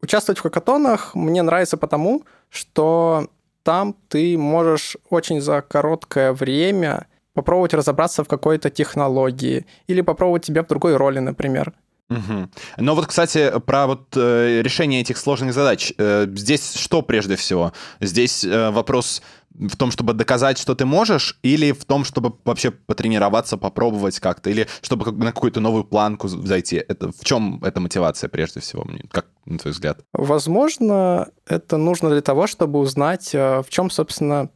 Участвовать 0.01 0.39
в 0.39 0.41
хакатонах 0.41 1.15
мне 1.15 1.41
нравится 1.41 1.77
потому, 1.77 2.23
что 2.49 3.27
там 3.63 3.95
ты 4.09 4.37
можешь 4.37 4.97
очень 5.09 5.39
за 5.39 5.61
короткое 5.61 6.33
время 6.33 7.07
попробовать 7.41 7.73
разобраться 7.73 8.23
в 8.23 8.27
какой-то 8.27 8.69
технологии 8.69 9.65
или 9.87 10.01
попробовать 10.01 10.45
себя 10.45 10.61
в 10.61 10.67
другой 10.67 10.95
роли, 10.95 11.17
например. 11.19 11.73
Мгм. 12.09 12.51
Но 12.77 12.93
вот, 12.93 13.07
кстати, 13.07 13.51
про 13.65 13.87
вот 13.87 14.15
э, 14.15 14.61
решение 14.61 15.01
этих 15.01 15.17
сложных 15.17 15.53
задач. 15.53 15.93
Э, 15.97 16.27
здесь 16.35 16.75
что 16.75 17.01
прежде 17.01 17.35
всего? 17.35 17.71
Здесь 18.01 18.43
э, 18.43 18.69
вопрос 18.69 19.23
в 19.49 19.75
том, 19.75 19.91
чтобы 19.91 20.13
доказать, 20.13 20.57
что 20.59 20.75
ты 20.75 20.85
можешь, 20.85 21.39
или 21.41 21.71
в 21.71 21.85
том, 21.85 22.03
чтобы 22.03 22.33
вообще 22.45 22.69
потренироваться, 22.69 23.57
попробовать 23.57 24.19
как-то, 24.19 24.49
или 24.49 24.67
чтобы 24.81 25.11
на 25.11 25.31
какую-то 25.31 25.61
новую 25.61 25.83
планку 25.83 26.27
зайти? 26.27 26.75
Это 26.75 27.11
в 27.11 27.23
чем 27.23 27.59
эта 27.63 27.79
мотивация 27.79 28.29
прежде 28.29 28.59
всего, 28.59 28.85
как 29.09 29.25
на 29.45 29.57
твой 29.57 29.71
взгляд? 29.71 30.01
Возможно, 30.13 31.29
это 31.47 31.77
нужно 31.77 32.09
для 32.09 32.21
того, 32.21 32.45
чтобы 32.45 32.79
узнать, 32.79 33.33
э, 33.33 33.63
в 33.65 33.69
чем, 33.69 33.89
собственно, 33.89 34.49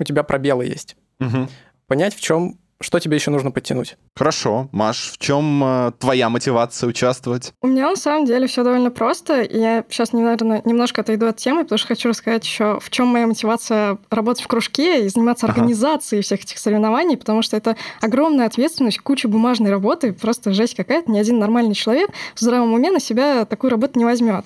у 0.00 0.04
тебя 0.04 0.22
пробелы 0.22 0.64
есть. 0.64 0.96
Угу. 1.20 1.48
Понять, 1.92 2.14
в 2.14 2.20
чем 2.22 2.56
что 2.80 2.98
тебе 2.98 3.16
еще 3.16 3.30
нужно 3.30 3.50
подтянуть? 3.50 3.96
Хорошо. 4.16 4.68
Маш, 4.72 5.12
в 5.12 5.18
чем 5.18 5.62
э, 5.62 5.92
твоя 5.98 6.30
мотивация 6.30 6.88
участвовать? 6.88 7.52
У 7.62 7.66
меня 7.66 7.90
на 7.90 7.96
самом 7.96 8.24
деле 8.24 8.46
все 8.46 8.64
довольно 8.64 8.90
просто. 8.90 9.42
И 9.42 9.58
я 9.58 9.84
сейчас, 9.88 10.12
наверное, 10.12 10.62
немножко 10.64 11.02
отойду 11.02 11.26
от 11.26 11.36
темы, 11.36 11.62
потому 11.64 11.78
что 11.78 11.88
хочу 11.88 12.08
рассказать 12.08 12.44
еще, 12.44 12.80
в 12.80 12.90
чем 12.90 13.08
моя 13.08 13.26
мотивация 13.26 13.98
работать 14.10 14.42
в 14.42 14.48
кружке 14.48 15.04
и 15.04 15.08
заниматься 15.08 15.46
ага. 15.46 15.54
организацией 15.54 16.22
всех 16.22 16.40
этих 16.40 16.58
соревнований, 16.58 17.16
потому 17.16 17.42
что 17.42 17.56
это 17.56 17.76
огромная 18.00 18.46
ответственность, 18.46 18.98
куча 18.98 19.28
бумажной 19.28 19.70
работы, 19.70 20.12
просто 20.12 20.52
жесть 20.52 20.74
какая-то. 20.74 21.10
Ни 21.10 21.18
один 21.18 21.38
нормальный 21.38 21.74
человек 21.74 22.10
в 22.34 22.40
здравом 22.40 22.72
уме 22.72 22.90
на 22.90 23.00
себя 23.00 23.44
такую 23.44 23.70
работу 23.70 23.98
не 23.98 24.06
возьмет. 24.06 24.44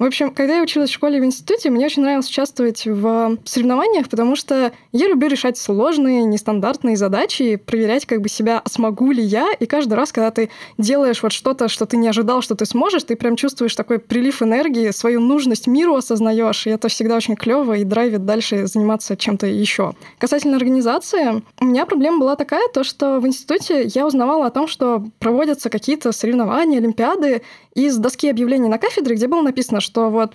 В 0.00 0.04
общем, 0.04 0.30
когда 0.30 0.56
я 0.56 0.62
училась 0.62 0.88
в 0.88 0.94
школе 0.94 1.18
и 1.18 1.20
в 1.20 1.24
институте, 1.26 1.68
мне 1.68 1.84
очень 1.84 2.00
нравилось 2.00 2.26
участвовать 2.26 2.86
в 2.86 3.36
соревнованиях, 3.44 4.08
потому 4.08 4.34
что 4.34 4.72
я 4.92 5.08
люблю 5.08 5.28
решать 5.28 5.58
сложные, 5.58 6.22
нестандартные 6.22 6.96
задачи, 6.96 7.56
проверять 7.56 8.06
как 8.06 8.22
бы 8.22 8.30
себя, 8.30 8.62
смогу 8.64 9.10
ли 9.10 9.22
я. 9.22 9.52
И 9.60 9.66
каждый 9.66 9.92
раз, 9.92 10.10
когда 10.10 10.30
ты 10.30 10.48
делаешь 10.78 11.22
вот 11.22 11.32
что-то, 11.32 11.68
что 11.68 11.84
ты 11.84 11.98
не 11.98 12.08
ожидал, 12.08 12.40
что 12.40 12.54
ты 12.54 12.64
сможешь, 12.64 13.02
ты 13.02 13.14
прям 13.14 13.36
чувствуешь 13.36 13.74
такой 13.74 13.98
прилив 13.98 14.40
энергии, 14.40 14.90
свою 14.90 15.20
нужность 15.20 15.66
миру 15.66 15.94
осознаешь, 15.96 16.66
и 16.66 16.70
это 16.70 16.88
всегда 16.88 17.16
очень 17.16 17.36
клево 17.36 17.74
и 17.74 17.84
драйвит 17.84 18.24
дальше 18.24 18.66
заниматься 18.68 19.18
чем-то 19.18 19.48
еще. 19.48 19.92
Касательно 20.16 20.56
организации, 20.56 21.42
у 21.60 21.64
меня 21.66 21.84
проблема 21.84 22.20
была 22.20 22.36
такая, 22.36 22.66
то, 22.72 22.84
что 22.84 23.20
в 23.20 23.26
институте 23.26 23.82
я 23.94 24.06
узнавала 24.06 24.46
о 24.46 24.50
том, 24.50 24.66
что 24.66 25.04
проводятся 25.18 25.68
какие-то 25.68 26.12
соревнования, 26.12 26.78
олимпиады 26.78 27.42
из 27.74 27.98
доски 27.98 28.28
объявлений 28.28 28.68
на 28.68 28.78
кафедре, 28.78 29.14
где 29.14 29.28
было 29.28 29.42
написано, 29.42 29.80
что 29.90 30.08
вот 30.08 30.34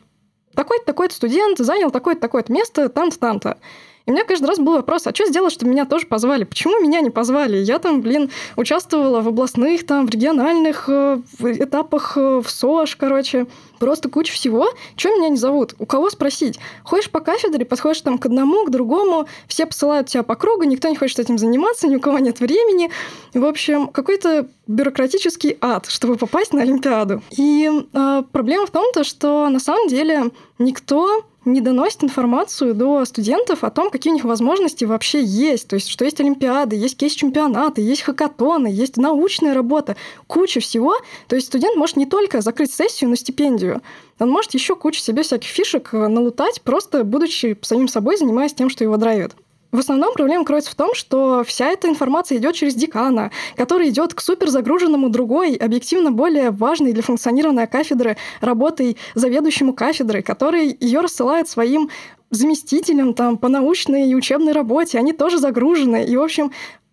такой-то, 0.54 0.86
такой-то 0.86 1.16
студент 1.16 1.58
занял 1.60 1.90
такое-то, 1.90 2.22
такое-то 2.22 2.52
место 2.52 2.90
там-то, 2.90 3.18
там-то. 3.18 3.58
И 4.06 4.12
у 4.12 4.14
меня 4.14 4.24
каждый 4.24 4.46
раз 4.46 4.60
был 4.60 4.74
вопрос, 4.74 5.08
а 5.08 5.16
что 5.16 5.26
сделать, 5.26 5.52
чтобы 5.52 5.72
меня 5.72 5.86
тоже 5.86 6.06
позвали? 6.06 6.44
Почему 6.44 6.80
меня 6.80 7.02
не 7.02 7.10
позвали? 7.10 7.58
Я 7.58 7.80
там, 7.80 8.02
блин, 8.02 8.30
участвовала 8.56 9.22
в 9.22 9.28
областных, 9.28 9.86
там, 9.86 10.06
в 10.06 10.12
региональных 10.12 10.86
э, 10.88 11.22
этапах, 11.40 12.16
э, 12.16 12.42
в 12.44 12.50
СОЖ, 12.50 12.96
короче. 12.98 13.48
Просто 13.80 14.10
куча 14.10 14.32
всего. 14.32 14.70
Чего 14.96 15.16
меня 15.16 15.30
не 15.30 15.38
зовут? 15.38 15.74
У 15.80 15.86
кого 15.86 16.10
спросить? 16.10 16.60
Ходишь 16.84 17.10
по 17.10 17.20
кафедре, 17.20 17.66
подходишь 17.66 18.02
там 18.02 18.18
к 18.18 18.26
одному, 18.28 18.66
к 18.66 18.70
другому, 18.70 19.28
все 19.48 19.66
посылают 19.66 20.08
тебя 20.08 20.24
по 20.24 20.36
кругу, 20.36 20.64
никто 20.64 20.88
не 20.88 20.96
хочет 20.96 21.20
этим 21.20 21.38
заниматься, 21.38 21.88
ни 21.88 21.96
у 21.96 22.00
кого 22.00 22.20
нет 22.20 22.40
времени. 22.40 22.92
В 23.34 23.44
общем, 23.44 23.88
какой-то 23.88 24.48
бюрократический 24.68 25.58
ад, 25.62 25.88
чтобы 25.88 26.16
попасть 26.16 26.54
на 26.54 26.62
Олимпиаду. 26.62 27.22
И 27.32 27.70
э, 27.94 28.24
проблема 28.32 28.68
в 28.68 28.72
том, 28.72 28.92
то, 28.94 29.04
что 29.04 29.50
на 29.50 29.60
самом 29.60 29.88
деле 29.88 30.32
никто 30.60 31.24
не 31.46 31.62
доносит 31.62 32.04
информацию 32.04 32.74
до 32.74 33.06
студентов 33.06 33.64
о 33.64 33.70
том, 33.70 33.90
какие 33.90 34.12
у 34.12 34.16
них 34.16 34.26
возможности 34.26 34.84
вообще 34.86 35.24
есть. 35.24 35.68
То 35.68 35.76
есть, 35.76 35.90
что 35.90 36.04
есть 36.04 36.20
олимпиады, 36.20 36.76
есть 36.76 36.98
кейс-чемпионаты, 36.98 37.82
есть 37.82 38.02
хакатоны, 38.02 38.68
есть 38.68 38.98
научная 38.98 39.54
работа, 39.54 39.96
куча 40.28 40.60
всего. 40.60 40.96
То 41.28 41.36
есть 41.36 41.48
студент 41.48 41.78
может 41.78 41.96
не 41.96 42.06
только 42.06 42.42
закрыть 42.42 42.74
сессию 42.74 43.10
на 43.10 43.16
стипендию, 43.16 43.82
он 44.20 44.30
может 44.30 44.54
еще 44.54 44.76
кучу 44.76 45.00
себе 45.00 45.24
всяких 45.24 45.50
фишек 45.50 45.94
налутать, 45.94 46.62
просто 46.62 47.04
будучи 47.04 47.58
самим 47.62 47.88
собой, 47.88 48.18
занимаясь 48.18 48.54
тем, 48.54 48.70
что 48.70 48.84
его 48.84 48.98
драйвит. 48.98 49.36
В 49.72 49.80
основном 49.80 50.14
проблема 50.14 50.46
кроется 50.46 50.72
в 50.72 50.76
том, 50.76 50.94
что 50.94 51.44
вся 51.44 51.68
эта 51.68 51.90
информация 51.90 52.38
идет 52.38 52.56
через 52.56 52.76
декана, 52.76 53.32
который 53.58 53.90
идет 53.90 54.14
к 54.14 54.22
суперзагруженному 54.22 55.10
другой, 55.10 55.56
объективно 55.56 56.12
более 56.12 56.52
важной 56.52 56.94
для 56.94 57.04
функционирования 57.04 57.68
кафедры 57.68 58.16
работой 58.40 58.98
заведующему 59.16 59.74
кафедры, 59.74 60.22
который 60.22 60.76
ее 60.80 61.02
рассылает 61.02 61.50
своим 61.50 61.90
заместителям 62.32 63.14
там 63.14 63.38
по 63.38 63.48
научной 63.48 64.10
и 64.10 64.16
учебной 64.16 64.54
работе, 64.54 64.98
они 64.98 65.14
тоже 65.14 65.40
загружены. 65.40 66.06
И, 66.06 66.16
в 66.16 66.22
общем, 66.22 66.52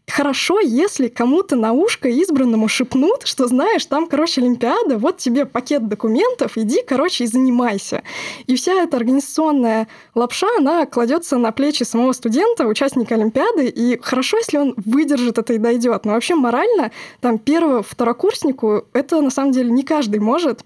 Хорошо, 0.08 0.60
если 0.60 1.08
кому-то 1.08 1.56
на 1.56 1.72
ушко 1.72 2.08
избранному 2.08 2.68
шепнут, 2.68 3.22
что 3.24 3.46
знаешь, 3.46 3.86
там, 3.86 4.08
короче, 4.08 4.40
Олимпиада, 4.40 4.98
вот 4.98 5.18
тебе 5.18 5.46
пакет 5.46 5.88
документов, 5.88 6.58
иди, 6.58 6.82
короче, 6.86 7.24
и 7.24 7.26
занимайся. 7.26 8.02
И 8.46 8.56
вся 8.56 8.82
эта 8.82 8.96
организационная 8.96 9.88
лапша, 10.14 10.48
она 10.58 10.86
кладется 10.86 11.38
на 11.38 11.52
плечи 11.52 11.84
самого 11.84 12.12
студента, 12.12 12.66
участника 12.66 13.14
Олимпиады, 13.14 13.68
и 13.68 13.98
хорошо, 14.02 14.38
если 14.38 14.58
он 14.58 14.74
выдержит 14.76 15.38
это 15.38 15.54
и 15.54 15.58
дойдет. 15.58 16.04
Но 16.04 16.12
вообще 16.12 16.34
морально, 16.34 16.90
там, 17.20 17.38
первого, 17.38 17.82
второкурснику, 17.82 18.84
это 18.92 19.20
на 19.20 19.30
самом 19.30 19.52
деле 19.52 19.70
не 19.70 19.84
каждый 19.84 20.18
может 20.20 20.64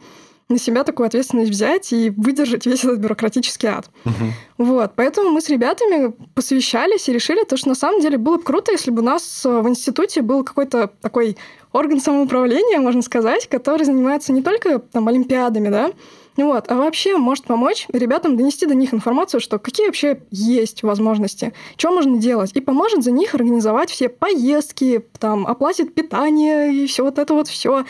на 0.49 0.59
себя 0.59 0.85
такую 0.85 1.09
ответственность 1.09 1.51
взять 1.51 1.93
и 1.93 2.11
выдержать 2.11 2.67
весь 2.67 2.85
этот 2.85 3.01
бюрократический 3.01 3.69
ад. 3.69 3.91
Угу. 4.05 4.65
Вот, 4.67 4.93
поэтому 4.95 5.31
мы 5.31 5.41
с 5.41 5.49
ребятами 5.49 6.15
посвящались 6.35 7.09
и 7.09 7.13
решили 7.13 7.45
то, 7.45 7.57
что 7.57 7.69
на 7.69 7.75
самом 7.75 8.01
деле 8.01 8.17
было 8.17 8.37
бы 8.37 8.43
круто, 8.43 8.71
если 8.71 8.93
бы 8.93 9.03
у 9.03 9.05
нас 9.05 9.45
э, 9.45 9.61
в 9.61 9.69
институте 9.69 10.23
был 10.23 10.45
какой-то 10.45 10.93
такой 11.01 11.37
орган 11.73 12.01
самоуправления, 12.01 12.79
можно 12.79 13.03
сказать, 13.03 13.49
который 13.49 13.85
занимается 13.85 14.33
не 14.33 14.43
только 14.43 14.79
там 14.79 15.09
олимпиадами, 15.09 15.69
да, 15.69 15.91
вот, 16.37 16.71
а 16.71 16.75
вообще 16.77 17.17
может 17.17 17.45
помочь 17.45 17.87
ребятам 17.93 18.37
донести 18.37 18.67
до 18.67 18.75
них 18.75 18.93
информацию, 18.93 19.41
что 19.41 19.59
какие 19.59 19.87
вообще 19.87 20.21
есть 20.31 20.83
возможности, 20.83 21.55
что 21.77 21.91
можно 21.91 22.19
делать, 22.19 22.53
и 22.55 22.61
поможет 22.61 23.03
за 23.03 23.11
них 23.11 23.35
организовать 23.35 23.91
все 23.91 24.09
поездки, 24.09 25.05
там, 25.19 25.47
оплатит 25.47 25.95
питание 25.95 26.73
и 26.73 26.87
все 26.87 27.05
вот 27.05 27.19
это 27.19 27.33
вот 27.35 27.49
все, 27.49 27.85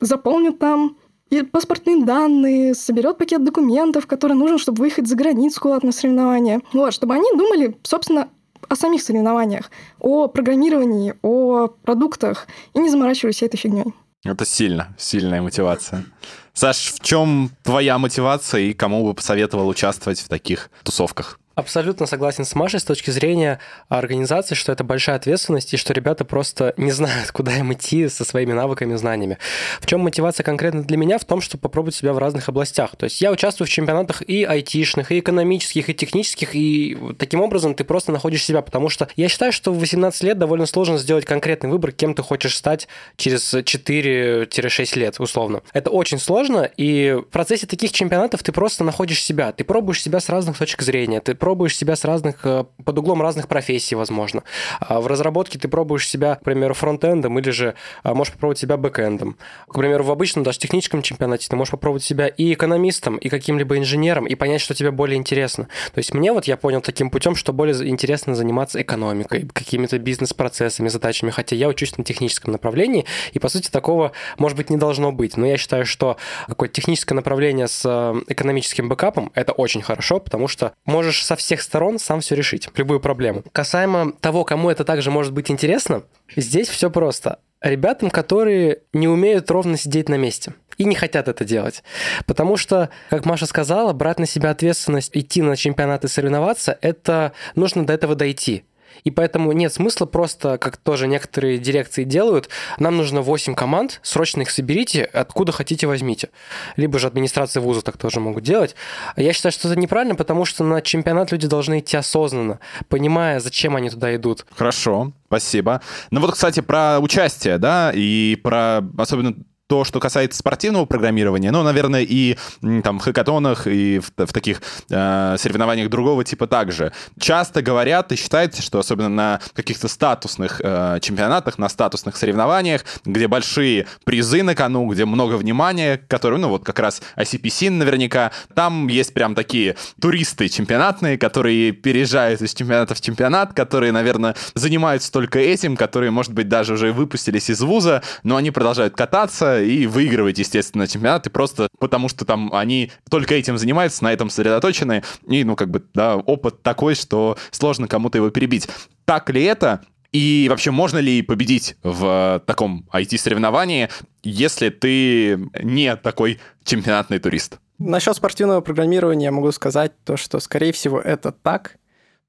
заполнит 0.00 0.58
там 0.58 0.96
и 1.30 1.42
паспортные 1.42 2.04
данные, 2.04 2.74
соберет 2.74 3.18
пакет 3.18 3.44
документов, 3.44 4.06
который 4.06 4.34
нужен, 4.34 4.58
чтобы 4.58 4.80
выехать 4.80 5.06
за 5.06 5.16
границу 5.16 5.60
куда-то 5.60 5.86
на 5.86 5.92
соревнования. 5.92 6.60
Вот, 6.72 6.94
чтобы 6.94 7.14
они 7.14 7.30
думали, 7.32 7.76
собственно, 7.82 8.28
о 8.68 8.76
самих 8.76 9.02
соревнованиях, 9.02 9.70
о 10.00 10.28
программировании, 10.28 11.14
о 11.22 11.68
продуктах 11.68 12.46
и 12.74 12.78
не 12.78 12.90
заморачивались 12.90 13.42
этой 13.42 13.56
фигней. 13.56 13.94
Это 14.24 14.44
сильно, 14.44 14.94
сильная 14.98 15.40
мотивация. 15.42 16.04
Саш, 16.52 16.92
в 16.92 17.00
чем 17.00 17.50
твоя 17.62 17.98
мотивация 17.98 18.62
и 18.62 18.72
кому 18.72 19.04
бы 19.04 19.14
посоветовал 19.14 19.68
участвовать 19.68 20.18
в 20.20 20.28
таких 20.28 20.70
тусовках? 20.82 21.38
Абсолютно 21.58 22.06
согласен 22.06 22.44
с 22.44 22.54
Машей 22.54 22.78
с 22.78 22.84
точки 22.84 23.10
зрения 23.10 23.58
организации, 23.88 24.54
что 24.54 24.70
это 24.70 24.84
большая 24.84 25.16
ответственность 25.16 25.74
и 25.74 25.76
что 25.76 25.92
ребята 25.92 26.24
просто 26.24 26.72
не 26.76 26.92
знают, 26.92 27.30
куда 27.32 27.56
им 27.56 27.72
идти 27.72 28.08
со 28.08 28.24
своими 28.24 28.52
навыками, 28.52 28.94
знаниями. 28.94 29.38
В 29.80 29.86
чем 29.86 29.98
мотивация 30.02 30.44
конкретно 30.44 30.84
для 30.84 30.96
меня? 30.96 31.18
В 31.18 31.24
том, 31.24 31.40
чтобы 31.40 31.62
попробовать 31.62 31.96
себя 31.96 32.12
в 32.12 32.18
разных 32.18 32.48
областях. 32.48 32.94
То 32.94 33.04
есть 33.04 33.20
я 33.20 33.32
участвую 33.32 33.66
в 33.66 33.70
чемпионатах 33.70 34.22
и 34.22 34.44
айтишных, 34.44 35.10
и 35.10 35.18
экономических, 35.18 35.88
и 35.88 35.94
технических, 35.94 36.54
и 36.54 36.96
таким 37.18 37.40
образом 37.40 37.74
ты 37.74 37.82
просто 37.82 38.12
находишь 38.12 38.44
себя, 38.44 38.62
потому 38.62 38.88
что 38.88 39.08
я 39.16 39.28
считаю, 39.28 39.50
что 39.50 39.72
в 39.72 39.80
18 39.80 40.22
лет 40.22 40.38
довольно 40.38 40.66
сложно 40.66 40.96
сделать 40.96 41.24
конкретный 41.24 41.70
выбор, 41.70 41.90
кем 41.90 42.14
ты 42.14 42.22
хочешь 42.22 42.56
стать 42.56 42.86
через 43.16 43.52
4-6 43.52 44.96
лет, 44.96 45.18
условно. 45.18 45.62
Это 45.72 45.90
очень 45.90 46.20
сложно, 46.20 46.70
и 46.76 47.18
в 47.20 47.32
процессе 47.32 47.66
таких 47.66 47.90
чемпионатов 47.90 48.44
ты 48.44 48.52
просто 48.52 48.84
находишь 48.84 49.20
себя, 49.20 49.50
ты 49.50 49.64
пробуешь 49.64 50.00
себя 50.00 50.20
с 50.20 50.28
разных 50.28 50.56
точек 50.56 50.82
зрения, 50.82 51.20
ты 51.20 51.34
пробуешь 51.48 51.78
себя 51.78 51.96
с 51.96 52.04
разных, 52.04 52.44
э, 52.44 52.66
под 52.84 52.98
углом 52.98 53.22
разных 53.22 53.48
профессий, 53.48 53.94
возможно. 53.94 54.42
А 54.80 55.00
в 55.00 55.06
разработке 55.06 55.58
ты 55.58 55.66
пробуешь 55.66 56.06
себя, 56.06 56.34
к 56.34 56.44
примеру, 56.44 56.74
фронтендом 56.74 57.38
или 57.38 57.48
же 57.48 57.74
а, 58.02 58.12
можешь 58.12 58.34
попробовать 58.34 58.58
себя 58.58 58.76
бэкэндом. 58.76 59.38
К 59.66 59.72
примеру, 59.72 60.04
в 60.04 60.10
обычном, 60.10 60.44
даже 60.44 60.58
техническом 60.58 61.00
чемпионате 61.00 61.48
ты 61.48 61.56
можешь 61.56 61.70
попробовать 61.70 62.04
себя 62.04 62.26
и 62.26 62.52
экономистом, 62.52 63.16
и 63.16 63.30
каким-либо 63.30 63.78
инженером, 63.78 64.26
и 64.26 64.34
понять, 64.34 64.60
что 64.60 64.74
тебе 64.74 64.90
более 64.90 65.16
интересно. 65.16 65.68
То 65.94 66.00
есть 66.00 66.12
мне 66.12 66.34
вот 66.34 66.44
я 66.44 66.58
понял 66.58 66.82
таким 66.82 67.08
путем, 67.08 67.34
что 67.34 67.54
более 67.54 67.88
интересно 67.88 68.34
заниматься 68.34 68.82
экономикой, 68.82 69.48
какими-то 69.50 69.98
бизнес-процессами, 69.98 70.88
задачами, 70.88 71.30
хотя 71.30 71.56
я 71.56 71.68
учусь 71.68 71.96
на 71.96 72.04
техническом 72.04 72.52
направлении, 72.52 73.06
и 73.32 73.38
по 73.38 73.48
сути 73.48 73.70
такого, 73.70 74.12
может 74.36 74.58
быть, 74.58 74.68
не 74.68 74.76
должно 74.76 75.12
быть. 75.12 75.38
Но 75.38 75.46
я 75.46 75.56
считаю, 75.56 75.86
что 75.86 76.18
какое-то 76.46 76.74
техническое 76.74 77.14
направление 77.14 77.68
с 77.68 77.82
э, 77.86 78.20
экономическим 78.30 78.90
бэкапом 78.90 79.32
это 79.34 79.52
очень 79.52 79.80
хорошо, 79.80 80.20
потому 80.20 80.46
что 80.46 80.74
можешь 80.84 81.24
со 81.24 81.37
всех 81.38 81.62
сторон 81.62 81.98
сам 81.98 82.20
все 82.20 82.34
решить, 82.34 82.68
любую 82.76 83.00
проблему. 83.00 83.42
Касаемо 83.52 84.12
того, 84.12 84.44
кому 84.44 84.70
это 84.70 84.84
также 84.84 85.10
может 85.10 85.32
быть 85.32 85.50
интересно, 85.50 86.02
здесь 86.36 86.68
все 86.68 86.90
просто. 86.90 87.38
Ребятам, 87.60 88.10
которые 88.10 88.82
не 88.92 89.08
умеют 89.08 89.50
ровно 89.50 89.76
сидеть 89.76 90.08
на 90.08 90.14
месте 90.14 90.54
и 90.76 90.84
не 90.84 90.94
хотят 90.94 91.28
это 91.28 91.44
делать. 91.44 91.82
Потому 92.26 92.56
что, 92.56 92.88
как 93.10 93.24
Маша 93.24 93.46
сказала, 93.46 93.92
брать 93.92 94.20
на 94.20 94.26
себя 94.26 94.50
ответственность, 94.50 95.10
идти 95.12 95.42
на 95.42 95.56
чемпионаты 95.56 96.08
соревноваться, 96.08 96.78
это 96.80 97.32
нужно 97.56 97.84
до 97.84 97.92
этого 97.92 98.14
дойти. 98.14 98.64
И 99.04 99.10
поэтому 99.10 99.52
нет 99.52 99.72
смысла 99.72 100.06
просто, 100.06 100.58
как 100.58 100.76
тоже 100.76 101.06
некоторые 101.06 101.58
дирекции 101.58 102.04
делают, 102.04 102.48
нам 102.78 102.96
нужно 102.96 103.22
8 103.22 103.54
команд, 103.54 104.00
срочно 104.02 104.42
их 104.42 104.50
соберите, 104.50 105.04
откуда 105.04 105.52
хотите 105.52 105.86
возьмите. 105.86 106.30
Либо 106.76 106.98
же 106.98 107.06
администрации 107.06 107.60
вуза 107.60 107.82
так 107.82 107.96
тоже 107.96 108.20
могут 108.20 108.44
делать. 108.44 108.74
Я 109.16 109.32
считаю, 109.32 109.52
что 109.52 109.68
это 109.68 109.78
неправильно, 109.78 110.14
потому 110.14 110.44
что 110.44 110.64
на 110.64 110.82
чемпионат 110.82 111.32
люди 111.32 111.46
должны 111.46 111.80
идти 111.80 111.96
осознанно, 111.96 112.60
понимая, 112.88 113.40
зачем 113.40 113.76
они 113.76 113.90
туда 113.90 114.14
идут. 114.14 114.46
Хорошо, 114.54 115.12
спасибо. 115.26 115.80
Ну 116.10 116.20
вот, 116.20 116.32
кстати, 116.32 116.60
про 116.60 116.98
участие, 117.00 117.58
да, 117.58 117.92
и 117.94 118.36
про 118.42 118.82
особенно 118.96 119.34
то, 119.68 119.84
что 119.84 120.00
касается 120.00 120.38
спортивного 120.38 120.86
программирования, 120.86 121.50
ну, 121.50 121.62
наверное, 121.62 122.02
и 122.02 122.36
там 122.82 122.98
в 122.98 123.02
хакатонах, 123.02 123.66
и 123.66 123.98
в, 123.98 124.10
в 124.16 124.32
таких 124.32 124.62
э, 124.90 125.36
соревнованиях 125.38 125.90
другого 125.90 126.24
типа 126.24 126.46
также. 126.46 126.92
Часто 127.20 127.60
говорят 127.60 128.10
и 128.10 128.16
считается, 128.16 128.62
что 128.62 128.78
особенно 128.78 129.10
на 129.10 129.40
каких-то 129.52 129.88
статусных 129.88 130.60
э, 130.64 130.98
чемпионатах, 131.02 131.58
на 131.58 131.68
статусных 131.68 132.16
соревнованиях, 132.16 132.84
где 133.04 133.28
большие 133.28 133.86
призы 134.04 134.42
на 134.42 134.54
кону, 134.54 134.86
где 134.88 135.04
много 135.04 135.34
внимания, 135.34 136.00
которые, 136.08 136.40
ну, 136.40 136.48
вот 136.48 136.64
как 136.64 136.78
раз 136.78 137.02
ICPC 137.16 137.70
наверняка, 137.70 138.32
там 138.54 138.88
есть 138.88 139.12
прям 139.12 139.34
такие 139.34 139.76
туристы 140.00 140.48
чемпионатные, 140.48 141.18
которые 141.18 141.72
переезжают 141.72 142.40
из 142.40 142.54
чемпионата 142.54 142.94
в 142.94 143.02
чемпионат, 143.02 143.52
которые, 143.52 143.92
наверное, 143.92 144.34
занимаются 144.54 145.12
только 145.12 145.38
этим, 145.38 145.76
которые, 145.76 146.10
может 146.10 146.32
быть, 146.32 146.48
даже 146.48 146.72
уже 146.72 146.92
выпустились 146.92 147.50
из 147.50 147.60
вуза, 147.60 148.02
но 148.22 148.36
они 148.36 148.50
продолжают 148.50 148.96
кататься, 148.96 149.57
и 149.62 149.86
выигрывать, 149.86 150.38
естественно, 150.38 150.86
чемпионаты 150.86 151.30
просто 151.30 151.68
потому, 151.78 152.08
что 152.08 152.24
там 152.24 152.52
они 152.52 152.92
только 153.10 153.34
этим 153.34 153.58
занимаются, 153.58 154.04
на 154.04 154.12
этом 154.12 154.30
сосредоточены, 154.30 155.02
и, 155.26 155.44
ну, 155.44 155.56
как 155.56 155.70
бы, 155.70 155.82
да, 155.94 156.16
опыт 156.16 156.62
такой, 156.62 156.94
что 156.94 157.36
сложно 157.50 157.88
кому-то 157.88 158.18
его 158.18 158.30
перебить. 158.30 158.68
Так 159.04 159.30
ли 159.30 159.42
это? 159.42 159.82
И 160.12 160.46
вообще, 160.48 160.70
можно 160.70 160.98
ли 160.98 161.22
победить 161.22 161.76
в 161.82 162.42
таком 162.46 162.88
IT-соревновании, 162.92 163.90
если 164.22 164.70
ты 164.70 165.38
не 165.62 165.94
такой 165.96 166.40
чемпионатный 166.64 167.18
турист? 167.18 167.58
Насчет 167.78 168.16
спортивного 168.16 168.60
программирования 168.60 169.26
я 169.26 169.32
могу 169.32 169.52
сказать 169.52 169.92
то, 170.04 170.16
что, 170.16 170.40
скорее 170.40 170.72
всего, 170.72 170.98
это 170.98 171.30
так. 171.30 171.76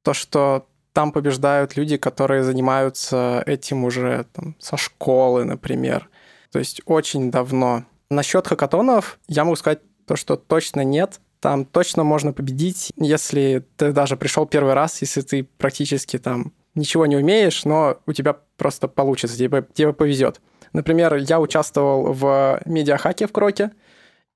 То, 0.04 0.14
что 0.14 0.68
там 0.94 1.12
побеждают 1.12 1.78
люди, 1.78 1.98
которые 1.98 2.44
занимаются 2.44 3.44
этим 3.46 3.86
уже 3.86 4.26
там, 4.34 4.56
со 4.60 4.76
школы, 4.76 5.46
например 5.46 6.10
то 6.52 6.60
есть 6.60 6.82
очень 6.86 7.32
давно. 7.32 7.86
Насчет 8.10 8.48
хакатонов 8.48 9.20
я 9.28 9.44
могу 9.44 9.56
сказать 9.56 9.80
то, 10.06 10.16
что 10.16 10.36
точно 10.36 10.84
нет. 10.84 11.20
Там 11.40 11.64
точно 11.66 12.04
можно 12.04 12.34
победить, 12.34 12.92
если 12.98 13.66
ты 13.78 13.94
даже 13.94 14.18
пришел 14.18 14.46
первый 14.46 14.74
раз, 14.74 15.02
если 15.02 15.22
ты 15.22 15.44
практически 15.44 16.18
там 16.18 16.52
ничего 16.76 17.06
не 17.06 17.16
умеешь, 17.16 17.64
но 17.66 17.98
у 18.06 18.14
тебя 18.14 18.36
просто 18.58 18.88
получится, 18.88 19.38
тебе, 19.38 19.66
тебе 19.74 19.94
повезет. 19.94 20.42
Например, 20.74 21.16
я 21.16 21.40
участвовал 21.40 22.12
в 22.14 22.62
медиахаке 22.66 23.28
в 23.28 23.32
Кроке, 23.32 23.72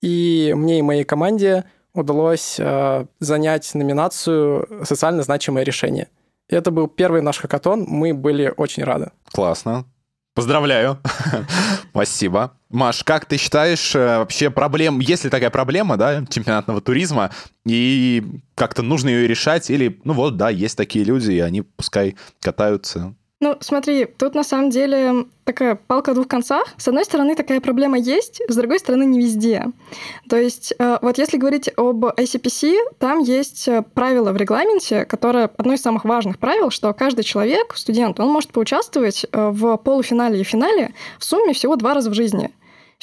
и 0.02 0.54
мне 0.56 0.80
и 0.80 0.82
моей 0.82 1.04
команде 1.04 1.66
удалось 1.94 2.56
э, 2.60 3.06
занять 3.20 3.74
номинацию 3.76 4.84
«Социально 4.84 5.24
значимое 5.24 5.64
решение». 5.64 6.08
Это 6.50 6.72
был 6.72 6.88
первый 6.88 7.22
наш 7.22 7.40
хакатон, 7.40 7.86
мы 7.88 8.14
были 8.14 8.54
очень 8.56 8.84
рады. 8.84 9.12
Классно. 9.32 9.86
Поздравляю. 10.34 11.00
Спасибо. 11.92 12.54
Маш, 12.70 13.04
как 13.04 13.26
ты 13.26 13.38
считаешь, 13.38 13.94
э, 13.94 14.18
вообще 14.18 14.50
проблем, 14.50 15.00
есть 15.00 15.24
ли 15.26 15.30
такая 15.30 15.52
проблема, 15.52 15.96
да, 15.96 16.26
чемпионатного 16.26 16.82
туризма, 16.82 17.30
и 17.66 18.24
как-то 18.56 18.82
нужно 18.82 19.10
ее 19.10 19.28
решать, 19.28 19.70
или, 19.70 20.02
ну 20.04 20.14
вот, 20.14 20.36
да, 20.38 20.50
есть 20.50 20.76
такие 20.76 21.06
люди, 21.06 21.34
и 21.34 21.40
они 21.40 21.62
пускай 21.62 22.16
катаются 22.42 23.14
ну, 23.44 23.58
смотри, 23.60 24.06
тут 24.06 24.36
на 24.36 24.44
самом 24.44 24.70
деле 24.70 25.26
такая 25.44 25.76
палка 25.76 26.12
о 26.12 26.14
двух 26.14 26.30
концах. 26.30 26.66
С 26.78 26.88
одной 26.88 27.04
стороны, 27.04 27.36
такая 27.36 27.60
проблема 27.60 28.00
есть, 28.00 28.42
с 28.48 28.56
другой 28.56 28.80
стороны, 28.80 29.04
не 29.04 29.20
везде. 29.20 29.66
То 30.30 30.38
есть, 30.38 30.74
э, 30.80 30.98
вот 31.02 31.18
если 31.18 31.38
говорить 31.38 31.70
об 31.76 32.06
ICPC, 32.06 32.78
там 33.00 33.20
есть 33.20 33.68
э, 33.68 33.84
правило 33.94 34.32
в 34.32 34.38
регламенте, 34.38 35.04
которое 35.04 35.52
одно 35.58 35.74
из 35.74 35.82
самых 35.82 36.06
важных 36.06 36.40
правил, 36.40 36.70
что 36.70 36.94
каждый 36.94 37.26
человек, 37.26 37.74
студент, 37.76 38.18
он 38.22 38.30
может 38.30 38.54
поучаствовать 38.54 39.26
э, 39.30 39.50
в 39.50 39.76
полуфинале 39.76 40.40
и 40.40 40.44
финале 40.46 40.94
в 41.20 41.26
сумме 41.26 41.54
всего 41.54 41.76
два 41.76 41.96
раза 41.96 42.10
в 42.10 42.14
жизни. 42.14 42.50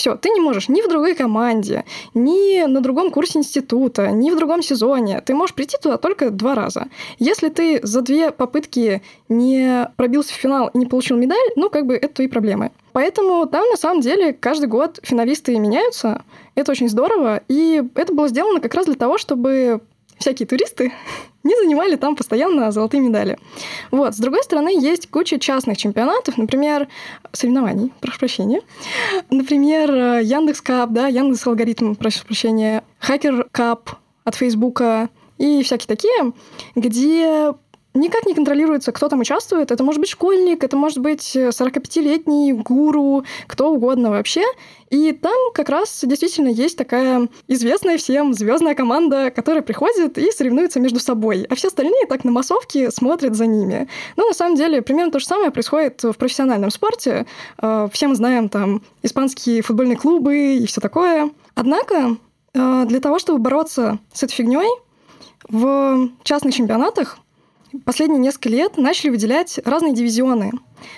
Все, 0.00 0.16
ты 0.16 0.30
не 0.30 0.40
можешь 0.40 0.70
ни 0.70 0.80
в 0.80 0.88
другой 0.88 1.14
команде, 1.14 1.84
ни 2.14 2.64
на 2.64 2.80
другом 2.80 3.10
курсе 3.10 3.38
института, 3.38 4.10
ни 4.12 4.30
в 4.30 4.36
другом 4.38 4.62
сезоне. 4.62 5.20
Ты 5.20 5.34
можешь 5.34 5.54
прийти 5.54 5.76
туда 5.76 5.98
только 5.98 6.30
два 6.30 6.54
раза. 6.54 6.86
Если 7.18 7.50
ты 7.50 7.80
за 7.82 8.00
две 8.00 8.30
попытки 8.30 9.02
не 9.28 9.90
пробился 9.96 10.32
в 10.32 10.36
финал 10.36 10.68
и 10.68 10.78
не 10.78 10.86
получил 10.86 11.18
медаль, 11.18 11.36
ну, 11.54 11.68
как 11.68 11.84
бы 11.84 11.96
это 11.96 12.14
твои 12.14 12.28
проблемы. 12.28 12.70
Поэтому 12.94 13.44
там, 13.46 13.68
на 13.68 13.76
самом 13.76 14.00
деле, 14.00 14.32
каждый 14.32 14.68
год 14.68 15.00
финалисты 15.02 15.58
меняются. 15.58 16.24
Это 16.54 16.72
очень 16.72 16.88
здорово. 16.88 17.42
И 17.48 17.82
это 17.94 18.14
было 18.14 18.28
сделано 18.28 18.60
как 18.60 18.72
раз 18.72 18.86
для 18.86 18.94
того, 18.94 19.18
чтобы 19.18 19.82
всякие 20.16 20.46
туристы 20.46 20.92
не 21.42 21.56
занимали 21.56 21.96
там 21.96 22.16
постоянно 22.16 22.70
золотые 22.70 23.00
медали. 23.00 23.38
Вот. 23.90 24.14
С 24.14 24.18
другой 24.18 24.42
стороны, 24.42 24.68
есть 24.68 25.10
куча 25.10 25.38
частных 25.38 25.76
чемпионатов, 25.78 26.36
например, 26.36 26.88
соревнований, 27.32 27.92
прошу 28.00 28.18
прощения. 28.18 28.60
Например, 29.30 30.20
Яндекс 30.20 30.60
Кап, 30.60 30.90
да, 30.90 31.06
Яндекс 31.06 31.46
Алгоритм, 31.46 31.94
прошу 31.94 32.24
прощения, 32.24 32.84
Хакер 32.98 33.46
Кап 33.50 33.90
от 34.24 34.34
Фейсбука 34.34 35.08
и 35.38 35.62
всякие 35.62 35.86
такие, 35.86 36.32
где 36.74 37.54
никак 37.94 38.26
не 38.26 38.34
контролируется, 38.34 38.92
кто 38.92 39.08
там 39.08 39.20
участвует. 39.20 39.70
Это 39.70 39.82
может 39.82 40.00
быть 40.00 40.10
школьник, 40.10 40.62
это 40.62 40.76
может 40.76 40.98
быть 40.98 41.36
45-летний 41.36 42.52
гуру, 42.52 43.24
кто 43.46 43.72
угодно 43.72 44.10
вообще. 44.10 44.42
И 44.90 45.12
там 45.12 45.34
как 45.54 45.68
раз 45.68 46.02
действительно 46.04 46.48
есть 46.48 46.76
такая 46.76 47.28
известная 47.46 47.96
всем 47.96 48.32
звездная 48.32 48.74
команда, 48.74 49.30
которая 49.30 49.62
приходит 49.62 50.18
и 50.18 50.30
соревнуется 50.32 50.80
между 50.80 50.98
собой. 50.98 51.46
А 51.48 51.54
все 51.54 51.68
остальные 51.68 52.06
так 52.08 52.24
на 52.24 52.32
массовке 52.32 52.90
смотрят 52.90 53.34
за 53.34 53.46
ними. 53.46 53.88
Ну, 54.16 54.26
на 54.26 54.34
самом 54.34 54.56
деле, 54.56 54.82
примерно 54.82 55.12
то 55.12 55.20
же 55.20 55.26
самое 55.26 55.50
происходит 55.50 56.02
в 56.02 56.14
профессиональном 56.14 56.70
спорте. 56.70 57.26
Э, 57.60 57.88
все 57.92 58.08
мы 58.08 58.14
знаем 58.14 58.48
там 58.48 58.82
испанские 59.02 59.62
футбольные 59.62 59.96
клубы 59.96 60.56
и 60.56 60.66
все 60.66 60.80
такое. 60.80 61.30
Однако 61.54 62.16
э, 62.54 62.84
для 62.86 63.00
того, 63.00 63.18
чтобы 63.18 63.38
бороться 63.38 63.98
с 64.12 64.22
этой 64.22 64.32
фигней, 64.32 64.68
в 65.48 66.10
частных 66.22 66.54
чемпионатах 66.54 67.18
последние 67.84 68.20
несколько 68.20 68.48
лет 68.48 68.76
начали 68.76 69.10
выделять 69.10 69.60
разные 69.64 69.94
дивизионы, 69.94 70.52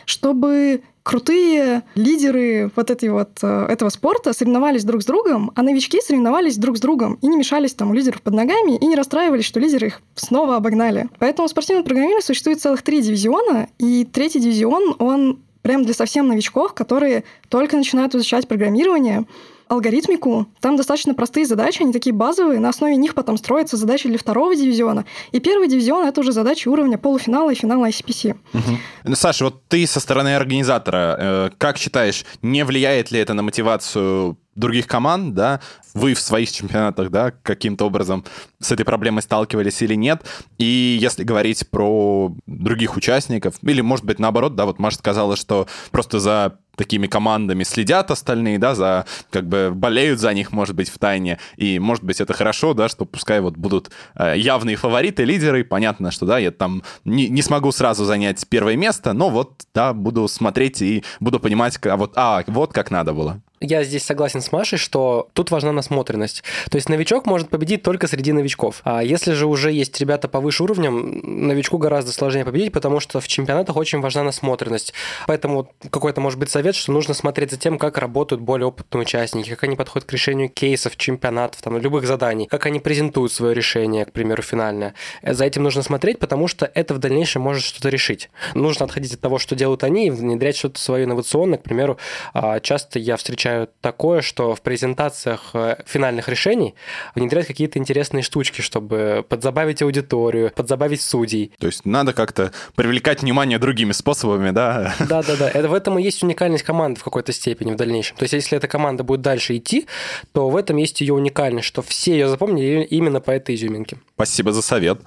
чтобы 0.07 0.83
крутые 1.03 1.83
лидеры 1.95 2.71
вот, 2.77 2.91
этой 2.91 3.09
вот 3.09 3.31
э, 3.43 3.67
этого 3.69 3.89
спорта 3.89 4.33
соревновались 4.33 4.85
друг 4.85 5.03
с 5.03 5.05
другом, 5.05 5.51
а 5.55 5.63
новички 5.63 6.01
соревновались 6.01 6.57
друг 6.57 6.77
с 6.77 6.81
другом 6.81 7.19
и 7.21 7.27
не 7.27 7.37
мешались 7.37 7.75
там 7.75 7.91
у 7.91 7.95
лидеров 7.95 8.23
под 8.23 8.35
ногами 8.35 8.77
и 8.77 8.87
не 8.87 8.95
расстраивались, 8.95 9.45
что 9.45 9.61
лидеры 9.61 9.89
их 9.89 10.03
снова 10.15 10.57
обогнали. 10.57 11.09
Поэтому 11.19 11.49
в 11.49 11.51
спортивном 11.51 11.85
программировании 11.85 12.25
существует 12.25 12.61
целых 12.61 12.83
три 12.83 13.03
дивизиона, 13.03 13.69
и 13.79 14.05
третий 14.05 14.41
дивизион, 14.41 14.97
он 14.99 15.41
прям 15.63 15.85
для 15.85 15.95
совсем 15.95 16.29
новичков, 16.29 16.75
которые 16.75 17.25
только 17.49 17.77
начинают 17.77 18.15
изучать 18.15 18.47
программирование, 18.47 19.25
алгоритмику. 19.73 20.47
Там 20.61 20.77
достаточно 20.77 21.15
простые 21.15 21.47
задачи, 21.47 21.83
они 21.83 21.93
такие 21.93 22.15
базовые, 22.15 22.61
на 22.61 22.69
основе 22.69 22.97
них 22.97 23.15
потом 23.15 23.37
строятся 23.37 23.77
задачи 23.77 24.09
для 24.09 24.19
второго 24.19 24.55
дивизиона. 24.55 25.05
И 25.33 25.41
первый 25.41 25.69
дивизион— 25.69 26.07
это 26.09 26.21
уже 26.21 26.33
задачи 26.33 26.69
уровня 26.69 26.99
полуфинала 26.99 27.51
и 27.51 27.55
финала 27.55 27.89
ICPC. 27.89 28.37
Угу. 28.55 29.15
Саша, 29.15 29.45
вот 29.45 29.67
ты 29.69 29.87
со 29.87 30.01
стороны 30.01 30.37
организатора, 30.37 31.17
э, 31.19 31.51
как 31.59 31.79
считаешь, 31.79 32.25
не 32.43 32.65
влияет 32.65 33.11
ли 33.11 33.19
это 33.19 33.35
на 33.35 33.43
мотивацию 33.43 34.37
других 34.55 34.87
команд, 34.87 35.35
да, 35.35 35.61
вы 35.95 36.15
в 36.15 36.21
своих 36.21 36.51
чемпионатах, 36.51 37.11
да, 37.11 37.33
каким-то 37.43 37.87
образом 37.87 38.25
с 38.61 38.73
этой 38.73 38.85
проблемой 38.85 39.23
сталкивались 39.23 39.83
или 39.83 39.95
нет. 39.95 40.23
И 40.59 40.99
если 41.01 41.25
говорить 41.25 41.69
про 41.71 42.35
других 42.47 42.97
участников, 42.97 43.55
или, 43.63 43.81
может 43.81 44.05
быть, 44.05 44.19
наоборот, 44.19 44.55
да, 44.55 44.65
вот 44.65 44.79
Маша 44.79 44.99
сказала, 44.99 45.37
что 45.37 45.67
просто 45.91 46.19
за 46.19 46.59
такими 46.77 47.07
командами 47.07 47.65
следят 47.65 48.11
остальные, 48.11 48.59
да, 48.59 48.75
за 48.75 49.07
как 49.31 49.47
бы 49.47 49.73
болеют 49.75 50.21
за 50.21 50.33
них, 50.33 50.53
может 50.53 50.75
быть, 50.75 50.89
в 50.89 50.99
тайне. 50.99 51.39
И, 51.57 51.79
может 51.79 52.03
быть, 52.05 52.21
это 52.21 52.33
хорошо, 52.33 52.75
да, 52.75 52.89
что 52.89 53.05
пускай 53.05 53.41
вот 53.41 53.57
будут 53.57 53.91
э, 54.15 54.35
явные 54.39 54.77
фавориты, 54.77 55.25
лидеры. 55.25 55.65
Понятно, 55.65 56.11
что, 56.11 56.27
да, 56.27 56.39
я 56.39 56.51
там 56.51 56.83
не, 57.05 57.29
не 57.29 57.43
смогу 57.43 57.73
сразу 57.73 58.05
занять 58.05 58.47
первое 58.49 58.77
место, 58.77 59.13
но 59.13 59.29
вот, 59.29 59.65
да, 59.75 59.93
буду 59.93 60.29
смотреть 60.29 60.81
и 60.83 61.05
буду 61.21 61.41
понимать, 61.41 61.79
а 61.85 61.97
вот, 61.97 62.13
а, 62.17 62.43
вот 62.47 62.73
как 62.73 62.91
надо 62.91 63.13
было. 63.13 63.43
Я 63.63 63.85
здесь 63.85 64.05
согласен 64.05 64.41
с 64.41 64.53
Машей, 64.53 64.79
что 64.79 65.29
тут 65.33 65.51
важна 65.51 65.73
насмотренность. 65.73 66.43
То 66.71 66.77
есть 66.77 66.89
новичок 66.89 67.27
может 67.27 67.49
победить 67.49 67.83
только 67.83 68.07
среди 68.07 68.33
новичков. 68.33 68.81
А 68.85 69.03
если 69.03 69.33
же 69.33 69.47
уже 69.47 69.73
есть 69.73 69.99
ребята 70.01 70.29
повыше 70.29 70.65
уровнем, 70.65 71.21
новичку 71.47 71.79
гораздо 71.79 72.13
сложнее 72.13 72.45
победить, 72.45 72.73
потому 72.73 73.01
что 73.01 73.21
в 73.21 73.29
чемпионатах 73.29 73.77
очень 73.77 74.01
важна 74.01 74.25
насмотренность. 74.25 74.93
Поэтому 75.27 75.71
какой-то 75.91 76.21
может 76.21 76.39
быть 76.39 76.51
совет, 76.51 76.75
что 76.75 76.93
нужно 76.93 77.15
смотреть 77.15 77.53
за 77.53 77.57
тем, 77.57 77.79
как 77.79 77.99
работают 77.99 78.43
более 78.43 78.67
опытные 78.67 79.03
участники, 79.03 79.51
как 79.51 79.65
они 79.65 79.77
подходят 79.77 80.09
к 80.09 80.13
решению 80.13 80.49
кейсов, 80.49 80.97
чемпионатов, 80.97 81.63
там, 81.63 81.79
любых 81.79 82.07
заданий, 82.07 82.47
как 82.47 82.67
они 82.67 82.81
презентуют 82.81 83.33
свое 83.33 83.55
решение, 83.55 84.05
к 84.05 84.13
примеру, 84.13 84.43
финальное. 84.43 84.95
За 85.23 85.45
этим 85.45 85.63
нужно 85.63 85.83
смотреть, 85.83 86.19
потому 86.19 86.49
что 86.49 86.71
это 86.75 86.95
в 86.95 86.99
дальнейшем 86.99 87.43
может 87.43 87.63
что-то 87.63 87.89
решить. 87.89 88.31
Нужно 88.55 88.87
отходить 88.87 89.15
от 89.15 89.21
того, 89.21 89.39
что 89.39 89.55
делают 89.55 89.85
они, 89.85 90.09
и 90.09 90.11
внедрять 90.11 90.57
что-то 90.57 90.81
свое 90.81 91.05
инновационное. 91.05 91.59
К 91.59 91.63
примеру, 91.63 91.99
а, 92.35 92.61
часто 92.61 92.99
я 92.99 93.17
встречаю 93.17 93.52
такое, 93.81 94.23
что 94.23 94.55
в 94.55 94.63
презентациях 94.63 95.51
э, 95.55 95.77
финальных 95.87 96.29
решений 96.29 96.75
внедряют 97.15 97.47
какие-то 97.47 97.79
интересные 97.79 98.23
штучки, 98.23 98.61
чтобы 98.61 99.25
подзабавить 99.29 99.83
аудиторию, 99.83 100.53
подзабавить 100.55 101.03
судей. 101.03 101.53
То 101.59 101.67
есть 101.67 101.85
надо 101.85 102.13
как-то 102.13 102.53
привлекать 102.75 103.23
внимание 103.23 103.59
другими 103.59 103.93
способами, 103.93 104.51
да? 104.51 104.95
Да-да-да. 104.99 105.49
Это 105.49 105.69
в 105.69 105.75
этом 105.75 105.99
и 105.99 106.03
есть 106.03 106.23
уникальность 106.23 106.65
команды 106.65 107.01
в 107.01 107.05
какой-то 107.05 107.33
степени 107.33 107.73
в 107.73 107.77
дальнейшем. 107.77 108.17
То 108.17 108.25
есть 108.25 108.35
если 108.35 108.57
эта 108.59 108.69
команда 108.69 109.05
будет 109.05 109.21
дальше 109.21 109.57
идти, 109.57 109.87
то 110.33 110.49
в 110.49 110.57
этом 110.57 110.77
есть 110.77 111.01
ее 111.01 111.15
уникальность, 111.15 111.67
что 111.67 111.83
все 111.83 112.13
ее 112.13 112.29
запомнили 112.29 112.85
именно 112.85 113.21
по 113.21 113.31
этой 113.31 113.55
изюминке. 113.55 113.99
Спасибо 114.15 114.53
за 114.53 114.63
совет. 114.63 115.01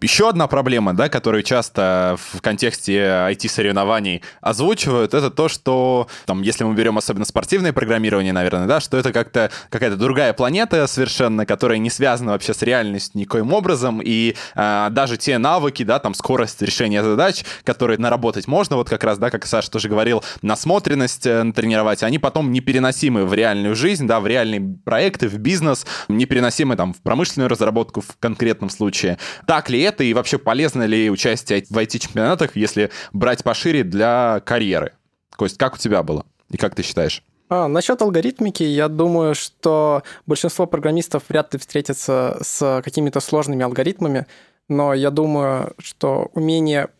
Еще 0.00 0.28
одна 0.28 0.46
проблема, 0.46 0.94
да, 0.94 1.08
которую 1.08 1.42
часто 1.42 2.16
в 2.32 2.40
контексте 2.40 2.98
IT-соревнований 3.30 4.22
озвучивают, 4.40 5.14
это 5.14 5.30
то, 5.30 5.48
что, 5.48 6.08
там, 6.26 6.42
если 6.42 6.64
мы 6.64 6.74
берем 6.74 6.98
особенно 6.98 7.24
спортивное 7.24 7.72
программирование, 7.90 8.32
наверное, 8.32 8.68
да, 8.68 8.78
что 8.78 8.98
это 8.98 9.12
как-то 9.12 9.50
какая-то 9.68 9.96
другая 9.96 10.32
планета 10.32 10.86
совершенно, 10.86 11.44
которая 11.44 11.78
не 11.78 11.90
связана 11.90 12.30
вообще 12.30 12.54
с 12.54 12.62
реальностью 12.62 13.18
никоим 13.18 13.52
образом, 13.52 14.00
и 14.00 14.36
э, 14.54 14.88
даже 14.92 15.16
те 15.16 15.38
навыки, 15.38 15.82
да, 15.82 15.98
там, 15.98 16.14
скорость 16.14 16.62
решения 16.62 17.02
задач, 17.02 17.44
которые 17.64 17.98
наработать 17.98 18.46
можно, 18.46 18.76
вот 18.76 18.88
как 18.88 19.02
раз, 19.02 19.18
да, 19.18 19.30
как 19.30 19.44
Саша 19.44 19.72
тоже 19.72 19.88
говорил, 19.88 20.22
насмотренность 20.40 21.26
э, 21.26 21.52
тренировать, 21.52 22.04
они 22.04 22.20
потом 22.20 22.52
непереносимы 22.52 23.26
в 23.26 23.34
реальную 23.34 23.74
жизнь, 23.74 24.06
да, 24.06 24.20
в 24.20 24.28
реальные 24.28 24.60
проекты, 24.84 25.26
в 25.28 25.38
бизнес, 25.38 25.84
непереносимы 26.06 26.76
там 26.76 26.94
в 26.94 27.02
промышленную 27.02 27.48
разработку 27.48 28.02
в 28.02 28.16
конкретном 28.20 28.70
случае. 28.70 29.18
Так 29.48 29.68
ли 29.68 29.80
это 29.80 30.04
и 30.04 30.14
вообще 30.14 30.38
полезно 30.38 30.84
ли 30.84 31.10
участие 31.10 31.64
в 31.68 31.76
IT-чемпионатах, 31.76 32.54
если 32.54 32.92
брать 33.12 33.42
пошире 33.42 33.82
для 33.82 34.40
карьеры? 34.46 34.92
Кость, 35.34 35.58
как 35.58 35.74
у 35.74 35.78
тебя 35.78 36.04
было? 36.04 36.24
И 36.50 36.56
как 36.56 36.76
ты 36.76 36.84
считаешь? 36.84 37.24
А, 37.52 37.66
насчет 37.66 38.00
алгоритмики, 38.00 38.62
я 38.62 38.86
думаю, 38.86 39.34
что 39.34 40.04
большинство 40.24 40.66
программистов 40.66 41.24
вряд 41.28 41.52
ли 41.52 41.58
встретятся 41.58 42.38
с 42.42 42.80
какими-то 42.84 43.18
сложными 43.18 43.64
алгоритмами, 43.64 44.26
но 44.68 44.94
я 44.94 45.10
думаю, 45.10 45.74
что 45.78 46.30
умение 46.34 46.90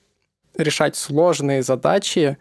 решать 0.56 0.96
сложные 0.96 1.62
задачи 1.62 2.36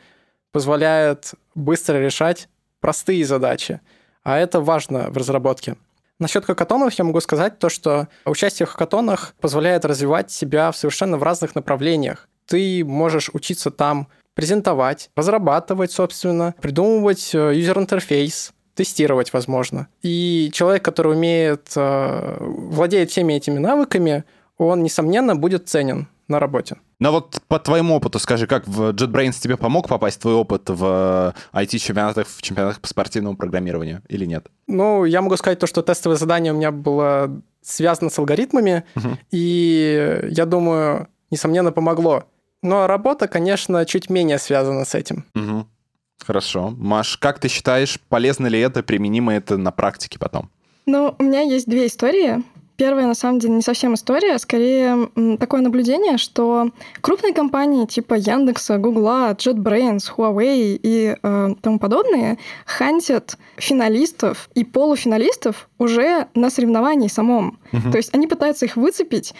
позволяет 0.51 1.35
быстро 1.53 1.97
решать 1.97 2.49
простые 2.79 3.23
задачи, 3.25 3.79
а 4.23 4.39
это 4.39 4.59
важно 4.59 5.11
в 5.11 5.17
разработке. 5.17 5.75
Насчет 6.17 6.45
хакатонов 6.45 6.95
я 6.95 7.05
могу 7.05 7.21
сказать 7.21 7.59
то, 7.59 7.69
что 7.69 8.07
участие 8.25 8.65
в 8.65 8.71
хакатонах 8.71 9.35
позволяет 9.39 9.85
развивать 9.85 10.31
себя 10.31 10.73
совершенно 10.73 11.17
в 11.17 11.23
разных 11.23 11.53
направлениях. 11.53 12.27
Ты 12.47 12.83
можешь 12.83 13.29
учиться 13.33 13.69
там 13.69 14.07
презентовать, 14.39 15.09
разрабатывать, 15.17 15.91
собственно, 15.91 16.55
придумывать 16.61 17.31
э, 17.35 17.51
юзер-интерфейс, 17.55 18.53
тестировать, 18.73 19.33
возможно. 19.33 19.89
И 20.01 20.49
человек, 20.53 20.81
который 20.81 21.11
умеет, 21.11 21.73
э, 21.75 22.37
владеет 22.39 23.11
всеми 23.11 23.33
этими 23.33 23.59
навыками, 23.59 24.23
он, 24.57 24.81
несомненно, 24.81 25.35
будет 25.35 25.67
ценен 25.67 26.07
на 26.29 26.39
работе. 26.39 26.77
Но 26.99 27.11
вот 27.11 27.41
по 27.49 27.59
твоему 27.59 27.95
опыту 27.95 28.17
скажи, 28.17 28.47
как 28.47 28.65
в 28.65 28.91
JetBrains 28.91 29.41
тебе 29.41 29.57
помог 29.57 29.89
попасть 29.89 30.21
твой 30.21 30.35
опыт 30.35 30.69
в 30.69 31.35
IT-чемпионатах, 31.51 32.25
в 32.25 32.41
чемпионатах 32.41 32.79
по 32.79 32.87
спортивному 32.87 33.35
программированию 33.35 34.03
или 34.07 34.23
нет? 34.23 34.47
Ну, 34.67 35.03
я 35.03 35.21
могу 35.21 35.35
сказать 35.35 35.59
то, 35.59 35.67
что 35.67 35.81
тестовое 35.81 36.17
задание 36.17 36.53
у 36.53 36.55
меня 36.55 36.71
было 36.71 37.29
связано 37.61 38.09
с 38.09 38.17
алгоритмами, 38.17 38.85
uh-huh. 38.95 39.17
и 39.31 40.29
я 40.29 40.45
думаю, 40.45 41.09
несомненно, 41.29 41.73
помогло. 41.73 42.23
Но 42.61 42.87
работа, 42.87 43.27
конечно, 43.27 43.85
чуть 43.85 44.09
менее 44.09 44.37
связана 44.37 44.85
с 44.85 44.95
этим. 44.95 45.25
Uh-huh. 45.35 45.65
Хорошо. 46.25 46.73
Маш, 46.77 47.17
как 47.17 47.39
ты 47.39 47.47
считаешь, 47.47 47.99
полезно 48.09 48.47
ли 48.47 48.59
это, 48.59 48.83
применимо 48.83 49.33
это 49.33 49.57
на 49.57 49.71
практике 49.71 50.19
потом? 50.19 50.49
Ну, 50.85 51.15
у 51.17 51.23
меня 51.23 51.41
есть 51.41 51.67
две 51.67 51.87
истории. 51.87 52.43
Первая, 52.75 53.07
на 53.07 53.13
самом 53.13 53.39
деле, 53.39 53.55
не 53.55 53.61
совсем 53.61 53.93
история, 53.93 54.35
а 54.35 54.39
скорее 54.39 55.09
такое 55.37 55.59
наблюдение, 55.59 56.17
что 56.17 56.71
крупные 57.01 57.33
компании 57.33 57.85
типа 57.85 58.13
Яндекса, 58.13 58.77
Гугла, 58.77 59.31
JetBrains, 59.33 60.03
Huawei 60.15 60.79
и 60.81 61.17
э, 61.21 61.55
тому 61.61 61.77
подобные 61.77 62.37
хантят 62.65 63.37
финалистов 63.57 64.49
и 64.55 64.63
полуфиналистов 64.63 65.67
уже 65.77 66.27
на 66.35 66.49
соревновании 66.49 67.09
самом. 67.09 67.59
Угу. 67.73 67.91
То 67.91 67.97
есть 67.97 68.15
они 68.15 68.27
пытаются 68.27 68.65
их 68.65 68.77
выцепить 68.77 69.33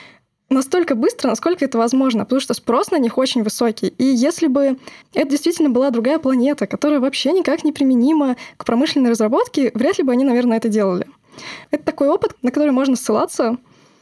настолько 0.50 0.96
быстро, 0.96 1.30
насколько 1.30 1.66
это 1.66 1.78
возможно, 1.78 2.26
потому 2.26 2.42
что 2.42 2.54
спрос 2.54 2.92
на 2.92 2.98
них 2.98 3.18
очень 3.18 3.44
высокий. 3.44 3.94
И 3.98 4.04
если 4.04 4.48
бы 4.48 4.78
это 5.14 5.30
действительно 5.30 5.70
была 5.70 5.90
другая 5.92 6.20
планета, 6.20 6.68
которая 6.68 7.00
вообще 7.00 7.32
никак 7.32 7.64
не 7.64 7.72
применима 7.72 8.36
к 8.58 8.66
промышленной 8.66 9.12
разработке, 9.12 9.72
вряд 9.74 9.98
ли 9.98 10.04
бы 10.04 10.12
они, 10.12 10.24
наверное, 10.24 10.58
это 10.58 10.70
делали. 10.70 11.08
Это 11.72 11.84
такой 11.84 12.10
опыт, 12.10 12.36
на 12.42 12.52
который 12.52 12.72
можно 12.72 12.96
ссылаться. 12.96 13.58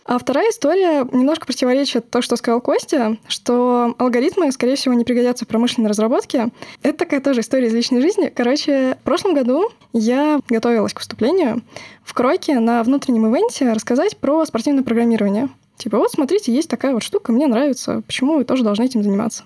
А 0.06 0.18
вторая 0.18 0.52
история 0.52 1.04
немножко 1.12 1.46
противоречит 1.46 2.10
то, 2.10 2.22
что 2.22 2.38
сказал 2.38 2.62
Костя, 2.62 3.18
что 3.28 3.94
алгоритмы, 4.00 4.54
скорее 4.54 4.78
всего, 4.78 4.94
не 4.94 5.04
пригодятся 5.04 5.44
в 5.44 5.50
промышленной 5.50 5.90
разработке. 5.90 6.48
Это 6.82 7.00
такая 7.00 7.20
тоже 7.20 7.42
история 7.42 7.68
из 7.68 7.74
личной 7.74 8.00
жизни. 8.00 8.32
Короче, 8.34 8.98
в 9.02 9.04
прошлом 9.04 9.34
году 9.34 9.70
я 9.92 10.40
готовилась 10.48 10.94
к 10.94 11.00
выступлению 11.00 11.62
в 12.06 12.14
Кройке 12.14 12.60
на 12.60 12.84
внутреннем 12.84 13.28
ивенте 13.28 13.74
рассказать 13.74 14.16
про 14.16 14.46
спортивное 14.46 14.84
программирование. 14.84 15.50
Типа, 15.78 16.00
вот 16.00 16.12
смотрите, 16.12 16.52
есть 16.52 16.70
такая 16.70 16.94
вот 16.94 17.04
штука, 17.04 17.32
мне 17.32 17.46
нравится, 17.46 18.02
почему 18.06 18.38
вы 18.38 18.46
тоже 18.46 18.64
должны 18.64 18.84
этим 18.84 19.04
заниматься. 19.04 19.44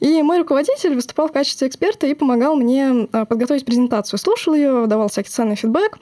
И 0.00 0.22
мой 0.22 0.38
руководитель 0.38 0.94
выступал 0.94 1.28
в 1.28 1.32
качестве 1.32 1.68
эксперта 1.68 2.08
и 2.08 2.14
помогал 2.14 2.56
мне 2.56 3.08
а, 3.12 3.24
подготовить 3.24 3.64
презентацию. 3.64 4.18
Слушал 4.18 4.54
ее, 4.54 4.86
давал 4.86 5.08
всякий 5.08 5.30
ценный 5.30 5.54
фидбэк. 5.54 5.98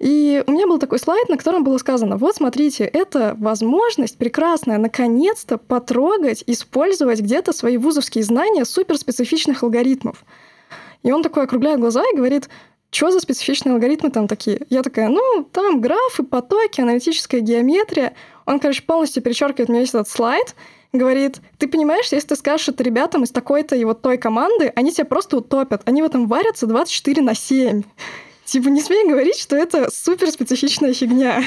И 0.00 0.42
у 0.48 0.50
меня 0.50 0.66
был 0.66 0.80
такой 0.80 0.98
слайд, 0.98 1.28
на 1.28 1.36
котором 1.36 1.62
было 1.62 1.78
сказано, 1.78 2.16
вот 2.16 2.34
смотрите, 2.34 2.82
это 2.82 3.36
возможность 3.38 4.18
прекрасная, 4.18 4.78
наконец-то 4.78 5.58
потрогать, 5.58 6.42
использовать 6.48 7.20
где-то 7.20 7.52
свои 7.52 7.76
вузовские 7.76 8.24
знания 8.24 8.64
суперспецифичных 8.64 9.62
алгоритмов. 9.62 10.24
И 11.04 11.12
он 11.12 11.22
такой 11.22 11.44
округляет 11.44 11.78
глаза 11.78 12.02
и 12.12 12.16
говорит, 12.16 12.48
что 12.92 13.10
за 13.10 13.20
специфичные 13.20 13.72
алгоритмы 13.72 14.10
там 14.10 14.28
такие? 14.28 14.66
Я 14.68 14.82
такая, 14.82 15.08
ну, 15.08 15.48
там 15.50 15.80
графы, 15.80 16.24
потоки, 16.24 16.82
аналитическая 16.82 17.40
геометрия. 17.40 18.14
Он, 18.52 18.60
короче, 18.60 18.82
полностью 18.82 19.22
перечеркивает 19.22 19.68
мне 19.68 19.80
весь 19.80 19.90
этот 19.90 20.08
слайд, 20.08 20.54
говорит, 20.92 21.40
ты 21.58 21.68
понимаешь, 21.68 22.12
если 22.12 22.28
ты 22.28 22.36
скажешь 22.36 22.68
это 22.68 22.82
ребятам 22.82 23.24
из 23.24 23.30
такой-то 23.30 23.74
и 23.74 23.84
вот 23.84 24.02
той 24.02 24.18
команды, 24.18 24.72
они 24.76 24.92
тебя 24.92 25.06
просто 25.06 25.38
утопят. 25.38 25.82
Они 25.86 26.02
в 26.02 26.04
этом 26.04 26.28
варятся 26.28 26.66
24 26.66 27.22
на 27.22 27.34
7. 27.34 27.82
Типа, 28.44 28.68
не 28.68 28.82
смей 28.82 29.08
говорить, 29.08 29.38
что 29.38 29.56
это 29.56 29.88
супер 29.90 30.30
специфичная 30.30 30.92
фигня. 30.92 31.42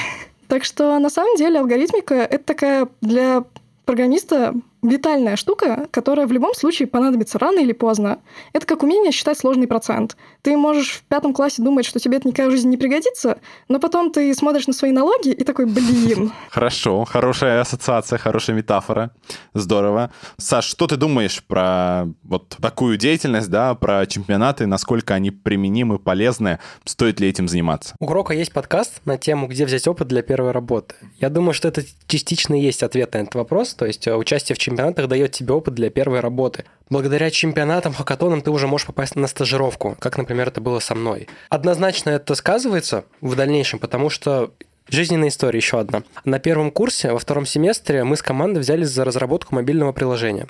Так 0.48 0.64
что, 0.64 0.98
на 1.00 1.10
самом 1.10 1.36
деле, 1.38 1.60
алгоритмика— 1.60 2.16
это 2.16 2.44
такая 2.44 2.88
для 3.02 3.44
программиста 3.86 4.54
витальная 4.90 5.36
штука, 5.36 5.88
которая 5.92 6.28
в 6.28 6.32
любом 6.32 6.54
случае 6.54 6.88
понадобится 6.88 7.40
рано 7.40 7.60
или 7.60 7.74
поздно. 7.74 8.20
Это 8.54 8.66
как 8.66 8.84
умение 8.84 9.12
считать 9.12 9.38
сложный 9.38 9.68
процент. 9.68 10.16
Ты 10.42 10.56
можешь 10.56 10.92
в 10.92 11.04
пятом 11.04 11.34
классе 11.34 11.62
думать, 11.62 11.86
что 11.86 12.00
тебе 12.00 12.18
это 12.18 12.28
никогда 12.28 12.50
в 12.50 12.52
жизни 12.52 12.72
не 12.72 12.78
пригодится, 12.78 13.40
но 13.68 13.80
потом 13.80 14.12
ты 14.12 14.34
смотришь 14.34 14.68
на 14.68 14.74
свои 14.74 14.92
налоги 14.92 15.30
и 15.30 15.44
такой, 15.44 15.66
блин. 15.66 16.32
Хорошо, 16.50 17.06
хорошая 17.06 17.62
ассоциация, 17.62 18.18
хорошая 18.18 18.56
метафора. 18.56 19.12
Здорово. 19.54 20.12
Саш, 20.38 20.66
что 20.66 20.88
ты 20.88 20.98
думаешь 20.98 21.44
про 21.44 22.06
вот 22.24 22.56
такую 22.62 22.98
деятельность, 22.98 23.50
да, 23.50 23.74
про 23.76 24.06
чемпионаты, 24.06 24.66
насколько 24.68 25.14
они 25.14 25.32
применимы, 25.32 26.00
полезны, 26.00 26.60
стоит 26.86 27.20
ли 27.20 27.28
этим 27.28 27.48
заниматься? 27.48 27.96
У 28.00 28.06
Грока 28.06 28.34
есть 28.34 28.54
подкаст 28.54 29.02
на 29.06 29.18
тему, 29.18 29.48
где 29.48 29.66
взять 29.66 29.88
опыт 29.88 30.08
для 30.08 30.22
первой 30.22 30.52
работы. 30.52 30.96
Я 31.20 31.30
думаю, 31.30 31.54
что 31.54 31.68
это 31.68 31.84
частично 32.08 32.54
есть 32.54 32.84
ответ 32.84 33.14
на 33.14 33.20
этот 33.20 33.36
вопрос, 33.36 33.74
то 33.74 33.86
есть 33.86 34.08
э, 34.08 34.16
участие 34.16 34.56
в 34.56 34.60
чемпионате 34.60 34.75
чемпионатах 34.76 35.08
дает 35.08 35.32
тебе 35.32 35.54
опыт 35.54 35.74
для 35.74 35.90
первой 35.90 36.20
работы. 36.20 36.66
Благодаря 36.90 37.32
чемпионатам, 37.32 37.94
хакатонам 37.94 38.42
ты 38.42 38.52
уже 38.52 38.68
можешь 38.68 38.86
попасть 38.86 39.16
на 39.16 39.28
стажировку, 39.28 39.96
как, 40.00 40.18
например, 40.18 40.50
это 40.50 40.60
было 40.60 40.80
со 40.80 40.96
мной. 40.96 41.28
Однозначно 41.50 42.10
это 42.10 42.36
сказывается 42.36 43.06
в 43.22 43.36
дальнейшем, 43.36 43.80
потому 43.80 44.10
что 44.10 44.52
Жизненная 44.88 45.30
история 45.30 45.58
еще 45.58 45.80
одна. 45.80 46.04
На 46.26 46.38
первом 46.38 46.70
курсе, 46.70 47.12
во 47.12 47.18
втором 47.18 47.48
семестре, 47.48 48.04
мы 48.04 48.16
с 48.16 48.22
командой 48.22 48.60
взялись 48.60 48.90
за 48.90 49.04
разработку 49.04 49.56
мобильного 49.56 49.94
приложения. 49.94 50.48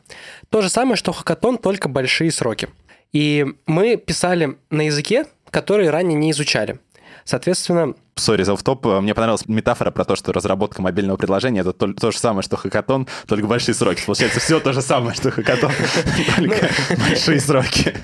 То 0.50 0.62
же 0.62 0.68
самое, 0.68 0.98
что 0.98 1.14
хакатон, 1.14 1.58
только 1.58 1.88
большие 1.88 2.34
сроки. 2.34 2.68
И 3.14 3.46
мы 3.66 3.96
писали 3.96 4.58
на 4.70 4.88
языке, 4.88 5.26
которые 5.52 5.90
ранее 5.90 6.20
не 6.20 6.32
изучали. 6.32 6.80
Соответственно, 7.26 7.96
Сори 8.16 8.44
за 8.44 8.56
топ 8.56 8.86
Мне 8.86 9.14
понравилась 9.14 9.48
метафора 9.48 9.92
про 9.92 10.06
то, 10.06 10.16
что 10.16 10.32
разработка 10.32 10.82
мобильного 10.82 11.18
приложения 11.18 11.62
это 11.62 11.74
то, 11.74 11.92
то 11.92 12.12
же 12.12 12.18
самое, 12.18 12.44
что 12.44 12.56
хакатон, 12.56 13.08
только 13.28 13.48
большие 13.48 13.76
сроки. 13.76 14.06
Получается, 14.06 14.40
все 14.40 14.60
то 14.60 14.72
же 14.72 14.82
самое, 14.82 15.16
что 15.16 15.32
хакатон, 15.32 15.72
только 16.38 16.70
большие 16.98 17.40
сроки. 17.42 17.98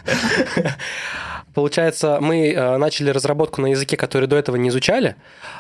Получается, 1.54 2.20
мы 2.22 2.52
э, 2.52 2.78
начали 2.78 3.10
разработку 3.10 3.62
на 3.62 3.68
языке, 3.68 3.98
который 3.98 4.28
до 4.28 4.38
этого 4.38 4.56
не 4.56 4.70
изучали. 4.70 5.16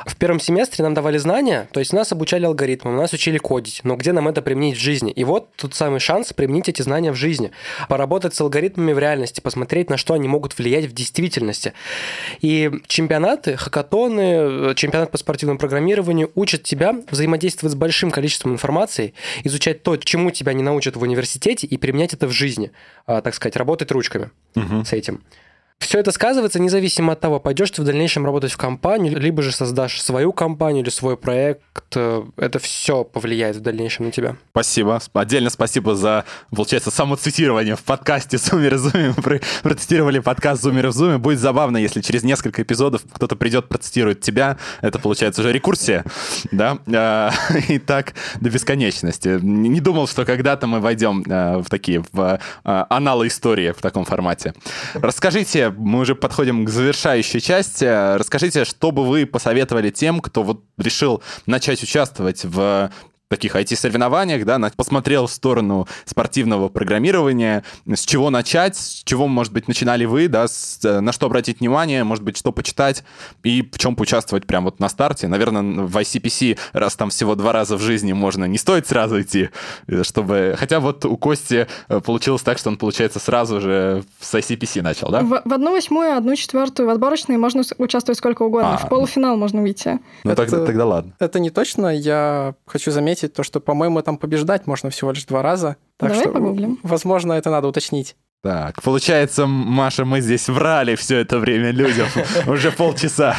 В 0.05 0.15
первом 0.15 0.39
семестре 0.39 0.83
нам 0.83 0.93
давали 0.93 1.17
знания, 1.17 1.67
то 1.71 1.79
есть 1.79 1.91
нас 1.91 2.11
обучали 2.11 2.45
алгоритмам, 2.45 2.95
нас 2.95 3.11
учили 3.13 3.37
кодить, 3.37 3.81
но 3.83 3.95
где 3.95 4.13
нам 4.13 4.27
это 4.27 4.41
применить 4.41 4.77
в 4.77 4.79
жизни? 4.79 5.11
И 5.11 5.23
вот 5.23 5.53
тут 5.55 5.75
самый 5.75 5.99
шанс 5.99 6.31
применить 6.33 6.69
эти 6.69 6.81
знания 6.81 7.11
в 7.11 7.15
жизни, 7.15 7.51
поработать 7.89 8.33
с 8.33 8.41
алгоритмами 8.41 8.93
в 8.93 8.99
реальности, 8.99 9.41
посмотреть, 9.41 9.89
на 9.89 9.97
что 9.97 10.13
они 10.13 10.27
могут 10.27 10.57
влиять 10.57 10.85
в 10.85 10.93
действительности. 10.93 11.73
И 12.39 12.71
чемпионаты, 12.87 13.57
хакатоны, 13.57 14.73
чемпионат 14.75 15.11
по 15.11 15.17
спортивному 15.17 15.59
программированию 15.59 16.31
учат 16.35 16.63
тебя 16.63 16.95
взаимодействовать 17.09 17.73
с 17.73 17.75
большим 17.75 18.11
количеством 18.11 18.53
информации, 18.53 19.13
изучать 19.43 19.83
то, 19.83 19.97
чему 19.97 20.31
тебя 20.31 20.53
не 20.53 20.63
научат 20.63 20.95
в 20.95 21.01
университете, 21.01 21.67
и 21.67 21.77
применять 21.77 22.13
это 22.13 22.27
в 22.27 22.31
жизни, 22.31 22.71
а, 23.05 23.21
так 23.21 23.35
сказать, 23.35 23.55
работать 23.55 23.91
ручками 23.91 24.31
угу. 24.55 24.85
с 24.85 24.93
этим. 24.93 25.21
Все 25.81 25.97
это 25.99 26.11
сказывается 26.11 26.59
независимо 26.59 27.13
от 27.13 27.19
того, 27.19 27.39
пойдешь 27.39 27.71
ты 27.71 27.81
в 27.81 27.85
дальнейшем 27.85 28.23
работать 28.23 28.51
в 28.51 28.57
компанию, 28.57 29.19
либо 29.19 29.41
же 29.41 29.51
создашь 29.51 29.99
свою 29.99 30.31
компанию 30.31 30.83
или 30.83 30.91
свой 30.91 31.17
проект. 31.17 31.61
Это 31.89 32.59
все 32.59 33.03
повлияет 33.03 33.55
в 33.57 33.61
дальнейшем 33.61 34.05
на 34.05 34.11
тебя. 34.11 34.35
Спасибо. 34.51 35.01
Отдельно 35.13 35.49
спасибо 35.49 35.95
за, 35.95 36.23
получается, 36.55 36.91
самоцитирование 36.91 37.75
в 37.75 37.81
подкасте 37.81 38.37
Зумер 38.37 38.77
Зуме. 38.77 39.13
Мы 39.17 39.41
процитировали 39.63 40.19
подкаст 40.19 40.61
Зумер 40.61 40.87
в 40.87 40.91
Зуме. 40.91 41.17
Будет 41.17 41.39
забавно, 41.39 41.77
если 41.77 42.01
через 42.01 42.23
несколько 42.23 42.61
эпизодов 42.61 43.01
кто-то 43.11 43.35
придет, 43.35 43.67
процитирует 43.67 44.21
тебя. 44.21 44.57
Это, 44.81 44.99
получается, 44.99 45.41
уже 45.41 45.51
рекурсия, 45.51 46.05
да? 46.51 46.77
А, 46.93 47.31
и 47.67 47.79
так 47.79 48.13
до 48.39 48.51
бесконечности. 48.51 49.39
Не 49.41 49.81
думал, 49.81 50.07
что 50.07 50.25
когда-то 50.25 50.67
мы 50.67 50.79
войдем 50.79 51.23
а, 51.27 51.57
в 51.59 51.69
такие, 51.69 52.03
в 52.11 52.39
а, 52.63 52.87
аналы 52.89 53.27
истории 53.27 53.71
в 53.71 53.81
таком 53.81 54.05
формате. 54.05 54.53
Расскажите, 54.93 55.70
мы 55.77 55.99
уже 55.99 56.15
подходим 56.15 56.65
к 56.65 56.69
завершающей 56.69 57.39
части. 57.39 58.15
Расскажите, 58.17 58.65
что 58.65 58.91
бы 58.91 59.05
вы 59.05 59.25
посоветовали 59.25 59.89
тем, 59.89 60.19
кто 60.19 60.43
вот 60.43 60.63
решил 60.77 61.23
начать 61.45 61.81
участвовать 61.83 62.43
в 62.43 62.91
таких 63.31 63.55
IT-соревнованиях, 63.55 64.45
да, 64.45 64.59
посмотрел 64.75 65.25
в 65.25 65.31
сторону 65.31 65.87
спортивного 66.03 66.67
программирования, 66.67 67.63
с 67.87 68.05
чего 68.05 68.29
начать, 68.29 68.75
с 68.75 69.03
чего, 69.05 69.25
может 69.27 69.53
быть, 69.53 69.69
начинали 69.69 70.03
вы, 70.03 70.27
да, 70.27 70.49
с, 70.49 70.79
э, 70.83 70.99
на 70.99 71.13
что 71.13 71.27
обратить 71.27 71.61
внимание, 71.61 72.03
может 72.03 72.25
быть, 72.25 72.37
что 72.37 72.51
почитать 72.51 73.05
и 73.43 73.61
в 73.61 73.79
чем 73.79 73.95
поучаствовать 73.95 74.45
прямо 74.45 74.65
вот 74.65 74.81
на 74.81 74.89
старте. 74.89 75.29
Наверное, 75.29 75.85
в 75.85 75.97
ICPC, 75.97 76.59
раз 76.73 76.97
там 76.97 77.09
всего 77.09 77.35
два 77.35 77.53
раза 77.53 77.77
в 77.77 77.81
жизни 77.81 78.11
можно, 78.11 78.43
не 78.45 78.57
стоит 78.57 78.85
сразу 78.85 79.21
идти, 79.21 79.49
э, 79.87 80.03
чтобы... 80.03 80.55
Хотя 80.57 80.81
вот 80.81 81.05
у 81.05 81.15
Кости 81.15 81.67
э, 81.87 82.01
получилось 82.01 82.41
так, 82.41 82.57
что 82.57 82.69
он, 82.69 82.75
получается, 82.75 83.19
сразу 83.19 83.61
же 83.61 84.03
с 84.19 84.35
ICPC 84.35 84.81
начал, 84.81 85.09
да? 85.09 85.21
В, 85.21 85.41
в 85.45 85.53
одну 85.53 85.71
восьмую, 85.71 86.17
одну 86.17 86.35
четвертую 86.35 86.87
в 86.87 86.89
отборочной 86.89 87.37
можно 87.37 87.63
участвовать 87.77 88.17
сколько 88.17 88.41
угодно. 88.41 88.73
А, 88.73 88.77
в 88.77 88.89
полуфинал 88.89 89.37
можно 89.37 89.61
выйти. 89.61 89.99
Ну, 90.25 90.31
это, 90.31 90.45
тогда, 90.45 90.65
тогда 90.65 90.85
ладно. 90.85 91.13
Это 91.19 91.39
не 91.39 91.49
точно. 91.49 91.95
Я 91.95 92.55
хочу 92.65 92.91
заметить, 92.91 93.20
заметить 93.21 93.33
то, 93.33 93.43
что, 93.43 93.59
по-моему, 93.59 94.01
там 94.01 94.17
побеждать 94.17 94.67
можно 94.67 94.89
всего 94.89 95.11
лишь 95.11 95.25
два 95.25 95.41
раза. 95.41 95.77
Так 95.97 96.09
Давай 96.09 96.23
что, 96.23 96.31
погуглим. 96.31 96.79
Возможно, 96.83 97.33
это 97.33 97.49
надо 97.49 97.67
уточнить. 97.67 98.15
Так, 98.43 98.81
получается, 98.81 99.45
Маша, 99.45 100.03
мы 100.05 100.21
здесь 100.21 100.49
врали 100.49 100.95
все 100.95 101.17
это 101.17 101.39
время 101.39 101.71
людям. 101.71 102.07
Уже 102.47 102.71
полчаса. 102.71 103.35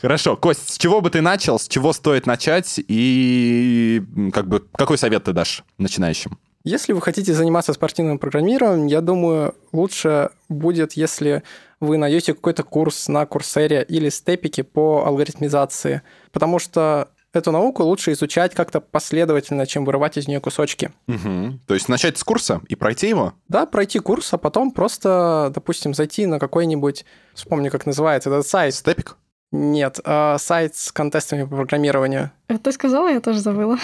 Хорошо. 0.00 0.36
Кость, 0.36 0.70
с 0.70 0.78
чего 0.78 1.00
бы 1.00 1.10
ты 1.10 1.20
начал, 1.20 1.58
с 1.58 1.68
чего 1.68 1.92
стоит 1.92 2.26
начать 2.26 2.80
и 2.88 4.02
как 4.32 4.48
бы 4.48 4.64
какой 4.72 4.98
совет 4.98 5.24
ты 5.24 5.32
дашь 5.32 5.64
начинающим? 5.78 6.38
Если 6.64 6.92
вы 6.92 7.00
хотите 7.00 7.32
заниматься 7.34 7.72
спортивным 7.72 8.18
программированием, 8.18 8.86
я 8.88 9.00
думаю, 9.00 9.54
лучше 9.72 10.30
будет, 10.48 10.94
если 10.94 11.42
вы 11.80 11.96
найдете 11.98 12.34
какой-то 12.34 12.62
курс 12.64 13.08
на 13.08 13.26
Курсере 13.26 13.84
или 13.88 14.08
степике 14.08 14.64
по 14.64 15.04
алгоритмизации, 15.06 16.02
потому 16.32 16.58
что 16.58 17.08
эту 17.32 17.52
науку 17.52 17.82
лучше 17.82 18.12
изучать 18.12 18.54
как-то 18.54 18.80
последовательно, 18.80 19.66
чем 19.66 19.84
вырывать 19.84 20.16
из 20.16 20.28
нее 20.28 20.40
кусочки. 20.40 20.92
Угу. 21.06 21.60
То 21.66 21.74
есть 21.74 21.88
начать 21.88 22.18
с 22.18 22.24
курса 22.24 22.60
и 22.68 22.74
пройти 22.74 23.08
его? 23.08 23.34
Да, 23.48 23.66
пройти 23.66 23.98
курс, 23.98 24.32
а 24.32 24.38
потом 24.38 24.70
просто, 24.70 25.50
допустим, 25.54 25.94
зайти 25.94 26.26
на 26.26 26.38
какой-нибудь, 26.38 27.04
вспомню, 27.34 27.70
как 27.70 27.86
называется 27.86 28.30
этот 28.30 28.46
сайт. 28.46 28.74
Степик? 28.74 29.16
Нет, 29.50 30.00
э, 30.04 30.36
сайт 30.38 30.76
с 30.76 30.92
контестами 30.92 31.44
по 31.44 31.56
программированию. 31.56 32.30
Это 32.48 32.64
ты 32.64 32.72
сказала, 32.72 33.08
я 33.08 33.20
тоже 33.20 33.40
забыла. 33.40 33.78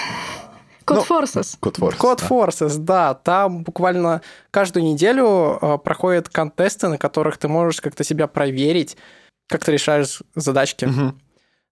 Code 0.86 1.04
ну, 1.08 1.22
Forces. 1.22 1.58
Code 1.60 1.78
Forces, 1.78 1.98
Code 1.98 2.20
да. 2.20 2.26
Forces, 2.28 2.78
да. 2.78 3.14
Там 3.14 3.62
буквально 3.64 4.20
каждую 4.50 4.84
неделю 4.84 5.58
э, 5.60 5.78
проходят 5.78 6.28
контесты, 6.28 6.88
на 6.88 6.98
которых 6.98 7.38
ты 7.38 7.48
можешь 7.48 7.80
как-то 7.80 8.04
себя 8.04 8.26
проверить, 8.26 8.96
как 9.48 9.64
ты 9.64 9.72
решаешь 9.72 10.22
задачки. 10.34 10.84
Угу. 10.84 11.14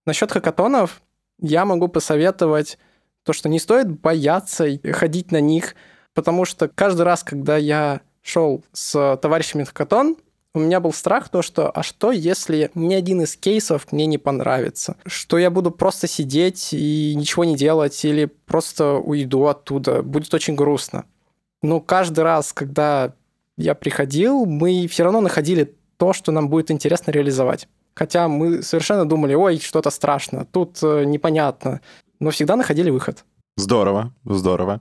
Насчет 0.07 0.33
хакатонов, 0.33 1.03
я 1.43 1.65
могу 1.65 1.89
посоветовать 1.89 2.79
то, 3.25 3.33
что 3.33 3.49
не 3.49 3.59
стоит 3.59 4.01
бояться 4.01 4.67
ходить 4.93 5.31
на 5.31 5.41
них, 5.41 5.75
потому 6.15 6.45
что 6.45 6.69
каждый 6.69 7.03
раз, 7.03 7.23
когда 7.23 7.57
я 7.57 8.01
шел 8.23 8.65
с 8.73 9.19
товарищами 9.21 9.65
в 9.65 9.73
Катон, 9.73 10.17
у 10.55 10.59
меня 10.59 10.81
был 10.81 10.93
страх 10.93 11.29
то, 11.31 11.41
что 11.41 11.71
а 11.71 11.83
что, 11.83 12.13
если 12.13 12.71
ни 12.75 12.95
один 12.95 13.23
из 13.23 13.37
кейсов 13.37 13.91
мне 13.91 14.07
не 14.07 14.19
понравится? 14.19 14.97
Что 15.07 15.39
я 15.39 15.51
буду 15.51 15.71
просто 15.71 16.07
сидеть 16.07 16.71
и 16.73 17.15
ничего 17.17 17.45
не 17.45 17.57
делать 17.57 18.05
или 18.05 18.27
просто 18.27 18.95
уйду 18.95 19.47
оттуда? 19.47 20.03
Будет 20.03 20.33
очень 20.35 20.55
грустно. 20.55 21.07
Но 21.63 21.81
каждый 21.81 22.21
раз, 22.21 22.53
когда 22.53 23.15
я 23.57 23.75
приходил, 23.75 24.45
мы 24.45 24.87
все 24.89 25.05
равно 25.05 25.21
находили 25.21 25.75
то, 25.97 26.13
что 26.13 26.33
нам 26.33 26.49
будет 26.49 26.71
интересно 26.71 27.13
реализовать. 27.13 27.67
Хотя 27.95 28.29
мы 28.29 28.63
совершенно 28.63 29.09
думали, 29.09 29.35
ой, 29.35 29.59
что-то 29.59 29.91
страшно, 29.91 30.47
тут 30.51 30.79
э, 30.83 31.05
непонятно. 31.05 31.81
Но 32.21 32.31
всегда 32.31 32.57
находили 32.57 32.91
выход. 32.91 33.25
Здорово, 33.57 34.13
здорово. 34.25 34.81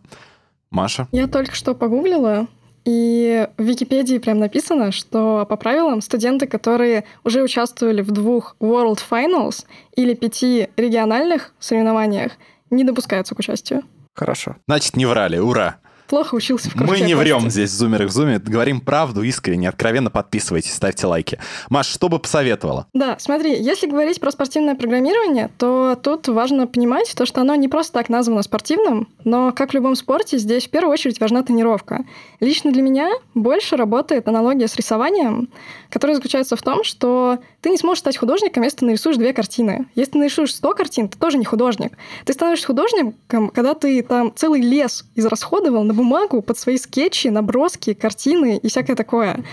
Маша? 0.69 1.07
Я 1.11 1.27
только 1.27 1.53
что 1.53 1.75
погуглила, 1.75 2.47
и 2.85 3.47
в 3.57 3.63
Википедии 3.63 4.17
прям 4.17 4.39
написано, 4.39 4.91
что 4.91 5.45
по 5.47 5.57
правилам 5.57 6.01
студенты, 6.01 6.47
которые 6.47 7.03
уже 7.23 7.43
участвовали 7.43 8.01
в 8.01 8.11
двух 8.11 8.55
World 8.59 8.99
Finals 9.09 9.65
или 9.95 10.13
пяти 10.13 10.69
региональных 10.77 11.53
соревнованиях, 11.59 12.31
не 12.69 12.83
допускаются 12.83 13.35
к 13.35 13.39
участию. 13.39 13.83
Хорошо. 14.13 14.55
Значит, 14.67 14.95
не 14.95 15.05
врали, 15.05 15.37
ура 15.37 15.80
плохо 16.11 16.35
учился 16.35 16.69
в 16.69 16.75
Мы 16.75 16.99
не 16.99 17.15
врем 17.15 17.49
здесь, 17.49 17.71
зумеры 17.71 18.05
в 18.05 18.11
зуме, 18.11 18.37
говорим 18.37 18.81
правду 18.81 19.23
искренне, 19.23 19.69
откровенно 19.69 20.09
подписывайтесь, 20.09 20.73
ставьте 20.73 21.07
лайки. 21.07 21.39
Маш, 21.69 21.87
что 21.87 22.09
бы 22.09 22.19
посоветовала? 22.19 22.85
Да, 22.93 23.15
смотри, 23.17 23.55
если 23.63 23.87
говорить 23.87 24.19
про 24.19 24.29
спортивное 24.31 24.75
программирование, 24.75 25.49
то 25.57 25.97
тут 26.03 26.27
важно 26.27 26.67
понимать 26.67 27.13
то, 27.15 27.25
что 27.25 27.39
оно 27.39 27.55
не 27.55 27.69
просто 27.69 27.93
так 27.93 28.09
названо 28.09 28.43
спортивным, 28.43 29.07
но, 29.23 29.53
как 29.53 29.71
в 29.71 29.73
любом 29.73 29.95
спорте, 29.95 30.37
здесь 30.37 30.67
в 30.67 30.69
первую 30.69 30.91
очередь 30.91 31.21
важна 31.21 31.43
тренировка. 31.43 32.03
Лично 32.41 32.73
для 32.73 32.81
меня 32.81 33.09
больше 33.33 33.77
работает 33.77 34.27
аналогия 34.27 34.67
с 34.67 34.75
рисованием, 34.75 35.47
которая 35.89 36.15
заключается 36.15 36.57
в 36.57 36.61
том, 36.61 36.83
что 36.83 37.39
ты 37.61 37.69
не 37.69 37.77
сможешь 37.77 37.99
стать 37.99 38.17
художником, 38.17 38.63
если 38.63 38.79
ты 38.79 38.85
нарисуешь 38.85 39.15
две 39.15 39.31
картины. 39.31 39.85
Если 39.95 40.11
ты 40.13 40.17
нарисуешь 40.17 40.53
100 40.55 40.73
картин, 40.73 41.07
ты 41.07 41.17
тоже 41.17 41.37
не 41.37 41.45
художник. 41.45 41.93
Ты 42.25 42.33
становишься 42.33 42.67
художником, 42.67 43.49
когда 43.49 43.75
ты 43.75 44.01
там 44.03 44.33
целый 44.35 44.61
лес 44.61 45.05
израсходовал 45.15 45.83
на 45.83 45.93
бумагу 46.01 46.41
под 46.41 46.57
свои 46.57 46.77
скетчи, 46.77 47.27
наброски, 47.27 47.93
картины 47.93 48.57
и 48.57 48.67
всякое 48.67 48.95
такое. 48.95 49.43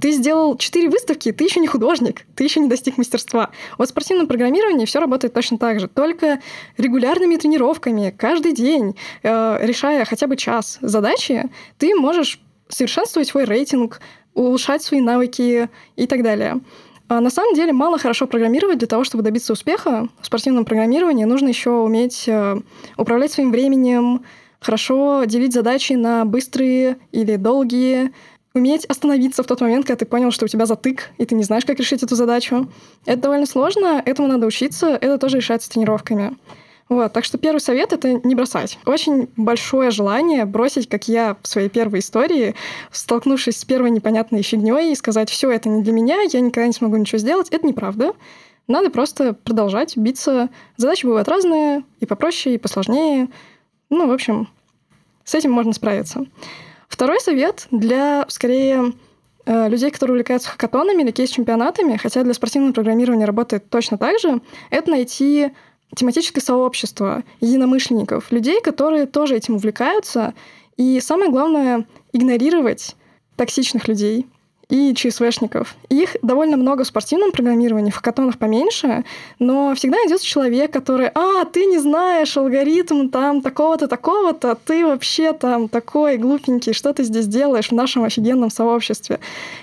Ты 0.00 0.12
сделал 0.12 0.56
четыре 0.56 0.88
выставки, 0.88 1.32
ты 1.32 1.44
еще 1.44 1.60
не 1.60 1.66
художник, 1.66 2.24
ты 2.34 2.44
еще 2.44 2.60
не 2.60 2.68
достиг 2.68 2.98
мастерства. 2.98 3.50
Вот 3.76 3.88
в 3.88 3.90
спортивном 3.90 4.26
программировании 4.26 4.86
все 4.86 5.00
работает 5.00 5.34
точно 5.34 5.58
так 5.58 5.80
же, 5.80 5.88
только 5.88 6.40
регулярными 6.76 7.36
тренировками, 7.36 8.14
каждый 8.16 8.52
день, 8.52 8.96
э, 9.22 9.58
решая 9.60 10.04
хотя 10.04 10.26
бы 10.26 10.36
час 10.36 10.78
задачи, 10.80 11.50
ты 11.78 11.94
можешь 11.94 12.40
совершенствовать 12.68 13.28
свой 13.28 13.44
рейтинг, 13.44 14.00
улучшать 14.34 14.82
свои 14.82 15.00
навыки 15.00 15.68
и 15.96 16.06
так 16.06 16.22
далее. 16.22 16.60
А 17.08 17.20
на 17.20 17.30
самом 17.30 17.54
деле 17.54 17.72
мало 17.72 17.98
хорошо 17.98 18.26
программировать 18.26 18.78
для 18.78 18.86
того, 18.86 19.02
чтобы 19.02 19.24
добиться 19.24 19.54
успеха. 19.54 20.08
В 20.20 20.26
спортивном 20.26 20.66
программировании 20.66 21.24
нужно 21.24 21.48
еще 21.48 21.70
уметь 21.70 22.28
э, 22.28 22.60
управлять 22.98 23.32
своим 23.32 23.50
временем, 23.50 24.24
хорошо 24.60 25.24
делить 25.24 25.52
задачи 25.52 25.94
на 25.94 26.24
быстрые 26.24 26.98
или 27.12 27.36
долгие, 27.36 28.12
уметь 28.54 28.84
остановиться 28.86 29.42
в 29.42 29.46
тот 29.46 29.60
момент, 29.60 29.86
когда 29.86 29.98
ты 29.98 30.06
понял, 30.06 30.30
что 30.30 30.44
у 30.44 30.48
тебя 30.48 30.66
затык, 30.66 31.10
и 31.18 31.24
ты 31.24 31.34
не 31.34 31.44
знаешь, 31.44 31.64
как 31.64 31.78
решить 31.78 32.02
эту 32.02 32.14
задачу. 32.14 32.68
Это 33.06 33.22
довольно 33.22 33.46
сложно, 33.46 34.02
этому 34.04 34.28
надо 34.28 34.46
учиться, 34.46 34.88
это 34.88 35.18
тоже 35.18 35.36
решается 35.36 35.70
тренировками. 35.70 36.36
Вот, 36.88 37.12
так 37.12 37.24
что 37.24 37.36
первый 37.36 37.58
совет— 37.58 37.92
это 37.94 38.14
не 38.26 38.34
бросать. 38.34 38.78
Очень 38.86 39.28
большое 39.36 39.90
желание 39.90 40.46
бросить, 40.46 40.88
как 40.88 41.06
я 41.06 41.36
в 41.42 41.46
своей 41.46 41.68
первой 41.68 41.98
истории, 41.98 42.54
столкнувшись 42.90 43.58
с 43.58 43.64
первой 43.64 43.90
непонятной 43.90 44.40
фигней 44.40 44.92
и 44.92 44.94
сказать, 44.94 45.28
все, 45.28 45.50
это 45.50 45.68
не 45.68 45.82
для 45.82 45.92
меня, 45.92 46.22
я 46.22 46.40
никогда 46.40 46.66
не 46.66 46.72
смогу 46.72 46.96
ничего 46.96 47.18
сделать. 47.18 47.48
Это 47.50 47.66
неправда. 47.66 48.14
Надо 48.68 48.90
просто 48.90 49.34
продолжать 49.34 49.96
биться. 49.96 50.48
Задачи 50.76 51.04
бывают 51.04 51.28
разные, 51.28 51.84
и 52.00 52.06
попроще, 52.06 52.54
и 52.54 52.58
посложнее. 52.58 53.28
Ну, 53.90 54.06
в 54.06 54.12
общем, 54.12 54.48
с 55.24 55.34
этим 55.34 55.50
можно 55.52 55.72
справиться. 55.72 56.26
Второй 56.88 57.20
совет 57.20 57.66
для, 57.70 58.24
скорее, 58.28 58.92
э, 59.46 59.68
людей, 59.68 59.90
которые 59.90 60.14
увлекаются 60.14 60.50
хакатонами 60.50 61.02
или 61.02 61.10
кейс-чемпионатами, 61.10 61.96
хотя 61.96 62.22
для 62.22 62.34
спортивного 62.34 62.72
программирования 62.72 63.24
работает 63.24 63.68
точно 63.70 63.98
так 63.98 64.18
же, 64.18 64.40
это 64.70 64.90
найти 64.90 65.50
тематическое 65.94 66.42
сообщество 66.42 67.24
единомышленников, 67.40 68.30
людей, 68.30 68.60
которые 68.60 69.06
тоже 69.06 69.36
этим 69.36 69.54
увлекаются. 69.54 70.34
И 70.76 71.00
самое 71.00 71.30
главное— 71.30 71.86
игнорировать 72.12 72.96
токсичных 73.36 73.88
людей, 73.88 74.26
и 74.68 74.94
ЧСВшников. 74.94 75.76
Их 75.88 76.16
довольно 76.20 76.58
много 76.58 76.84
в 76.84 76.86
спортивном 76.86 77.32
программировании, 77.32 77.90
в 77.90 77.96
хакатонах 77.96 78.36
поменьше, 78.36 79.04
но 79.38 79.74
всегда 79.74 79.96
найдется 79.96 80.26
человек, 80.26 80.70
который, 80.70 81.08
а, 81.14 81.46
ты 81.46 81.64
не 81.64 81.78
знаешь 81.78 82.36
алгоритм 82.36 83.08
там 83.08 83.40
такого-то, 83.40 83.88
такого-то, 83.88 84.58
ты 84.62 84.84
вообще 84.84 85.32
там 85.32 85.68
такой 85.68 86.18
глупенький, 86.18 86.74
что 86.74 86.92
ты 86.92 87.04
здесь 87.04 87.26
делаешь 87.26 87.68
в 87.68 87.74
нашем 87.74 88.04
офигенном 88.04 88.50
сообществе. 88.50 89.20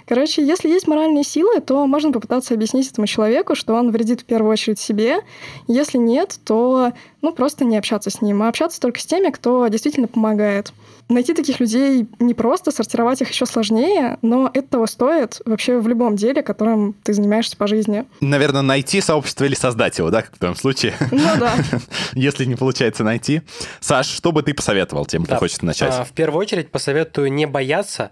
Короче, 0.07 0.43
если 0.43 0.69
есть 0.69 0.87
моральные 0.87 1.23
силы, 1.23 1.61
то 1.61 1.85
можно 1.85 2.11
попытаться 2.11 2.55
объяснить 2.55 2.91
этому 2.91 3.05
человеку, 3.05 3.53
что 3.53 3.75
он 3.75 3.91
вредит 3.91 4.21
в 4.21 4.25
первую 4.25 4.51
очередь 4.51 4.79
себе. 4.79 5.19
Если 5.67 5.99
нет, 5.99 6.39
то 6.43 6.93
ну, 7.21 7.31
просто 7.31 7.63
не 7.63 7.77
общаться 7.77 8.09
с 8.09 8.21
ним, 8.21 8.41
а 8.41 8.49
общаться 8.49 8.81
только 8.81 8.99
с 8.99 9.05
теми, 9.05 9.29
кто 9.29 9.67
действительно 9.67 10.07
помогает. 10.07 10.73
Найти 11.07 11.33
таких 11.33 11.59
людей 11.59 12.07
непросто, 12.19 12.71
сортировать 12.71 13.21
их 13.21 13.29
еще 13.29 13.45
сложнее, 13.45 14.17
но 14.23 14.49
это 14.53 14.69
того 14.69 14.87
стоит 14.87 15.39
вообще 15.45 15.79
в 15.79 15.87
любом 15.87 16.15
деле, 16.15 16.41
которым 16.41 16.93
ты 17.03 17.13
занимаешься 17.13 17.55
по 17.55 17.67
жизни. 17.67 18.05
Наверное, 18.21 18.63
найти 18.63 19.01
сообщество 19.01 19.45
или 19.45 19.53
создать 19.53 19.99
его, 19.99 20.09
да, 20.09 20.23
как 20.23 20.35
в 20.35 20.39
твоем 20.39 20.55
случае? 20.55 20.95
Ну 21.11 21.29
да. 21.39 21.53
Если 22.13 22.45
не 22.45 22.55
получается 22.55 23.03
найти. 23.03 23.43
Саш, 23.81 24.07
что 24.07 24.31
бы 24.31 24.41
ты 24.41 24.55
посоветовал 24.55 25.05
тем, 25.05 25.25
кто 25.25 25.35
хочет 25.35 25.61
начать? 25.61 25.93
А, 25.93 26.03
в 26.05 26.11
первую 26.11 26.41
очередь 26.41 26.71
посоветую 26.71 27.31
не 27.31 27.45
бояться 27.45 28.11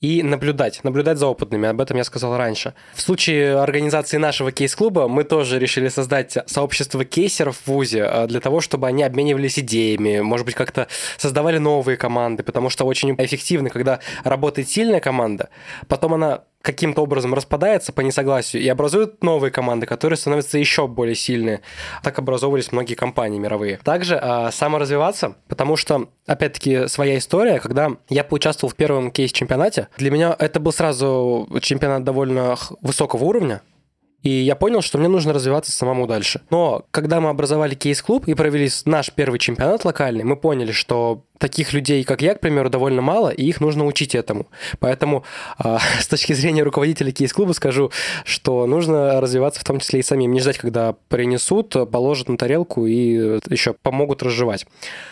и 0.00 0.22
наблюдать, 0.22 0.84
наблюдать 0.84 1.18
за 1.18 1.26
опытными. 1.26 1.68
Об 1.68 1.80
этом 1.80 1.96
я 1.96 2.04
сказал 2.04 2.36
раньше. 2.36 2.74
В 2.94 3.00
случае 3.00 3.58
организации 3.58 4.18
нашего 4.18 4.52
кейс-клуба 4.52 5.08
мы 5.08 5.24
тоже 5.24 5.58
решили 5.58 5.88
создать 5.88 6.36
сообщество 6.46 7.04
кейсеров 7.04 7.56
в 7.64 7.68
ВУЗе 7.68 8.04
а, 8.04 8.26
для 8.26 8.40
того, 8.40 8.60
чтобы 8.60 8.86
они 8.88 9.02
обменивались 9.02 9.58
идеями, 9.58 10.20
может 10.20 10.44
быть, 10.44 10.54
как-то 10.54 10.88
создавали 11.16 11.58
новые 11.58 11.96
команды, 11.96 12.42
потому 12.42 12.68
что 12.68 12.84
очень 12.84 13.14
эффективно, 13.18 13.70
когда 13.70 14.00
работает 14.22 14.68
сильная 14.68 15.00
команда, 15.00 15.48
потом 15.88 16.14
она 16.14 16.42
каким-то 16.66 17.02
образом 17.02 17.32
распадается 17.32 17.92
по 17.92 18.00
несогласию 18.00 18.60
и 18.60 18.68
образует 18.68 19.22
новые 19.22 19.52
команды, 19.52 19.86
которые 19.86 20.16
становятся 20.16 20.58
еще 20.58 20.88
более 20.88 21.14
сильные. 21.14 21.60
Так 22.02 22.18
образовывались 22.18 22.72
многие 22.72 22.94
компании 22.94 23.38
мировые. 23.38 23.78
Также 23.84 24.18
э, 24.20 24.50
саморазвиваться, 24.50 25.36
потому 25.46 25.76
что, 25.76 26.08
опять-таки, 26.26 26.88
своя 26.88 27.18
история, 27.18 27.60
когда 27.60 27.92
я 28.08 28.24
поучаствовал 28.24 28.72
в 28.72 28.74
первом 28.74 29.12
кейс-чемпионате, 29.12 29.86
для 29.96 30.10
меня 30.10 30.34
это 30.36 30.58
был 30.58 30.72
сразу 30.72 31.48
чемпионат 31.62 32.02
довольно 32.02 32.56
высокого 32.82 33.22
уровня, 33.22 33.62
и 34.26 34.42
я 34.42 34.56
понял, 34.56 34.82
что 34.82 34.98
мне 34.98 35.06
нужно 35.06 35.32
развиваться 35.32 35.70
самому 35.70 36.08
дальше. 36.08 36.40
Но 36.50 36.84
когда 36.90 37.20
мы 37.20 37.28
образовали 37.28 37.76
кейс-клуб 37.76 38.26
и 38.26 38.34
провели 38.34 38.68
наш 38.84 39.12
первый 39.12 39.38
чемпионат 39.38 39.84
локальный, 39.84 40.24
мы 40.24 40.34
поняли, 40.34 40.72
что 40.72 41.22
таких 41.38 41.72
людей, 41.72 42.04
как 42.04 42.22
я, 42.22 42.34
к 42.34 42.40
примеру, 42.40 42.70
довольно 42.70 43.02
мало, 43.02 43.28
и 43.28 43.44
их 43.44 43.60
нужно 43.60 43.84
учить 43.84 44.14
этому. 44.14 44.46
Поэтому 44.78 45.24
э, 45.62 45.78
с 46.00 46.08
точки 46.08 46.32
зрения 46.32 46.62
руководителя 46.62 47.12
кейс-клуба 47.12 47.52
скажу, 47.52 47.90
что 48.24 48.66
нужно 48.66 49.20
развиваться 49.20 49.60
в 49.60 49.64
том 49.64 49.80
числе 49.80 50.00
и 50.00 50.02
самим. 50.02 50.32
Не 50.32 50.40
ждать, 50.40 50.58
когда 50.58 50.94
принесут, 51.08 51.76
положат 51.90 52.28
на 52.28 52.36
тарелку 52.36 52.86
и 52.86 53.38
еще 53.48 53.74
помогут 53.74 54.22
разжевать. 54.22 54.66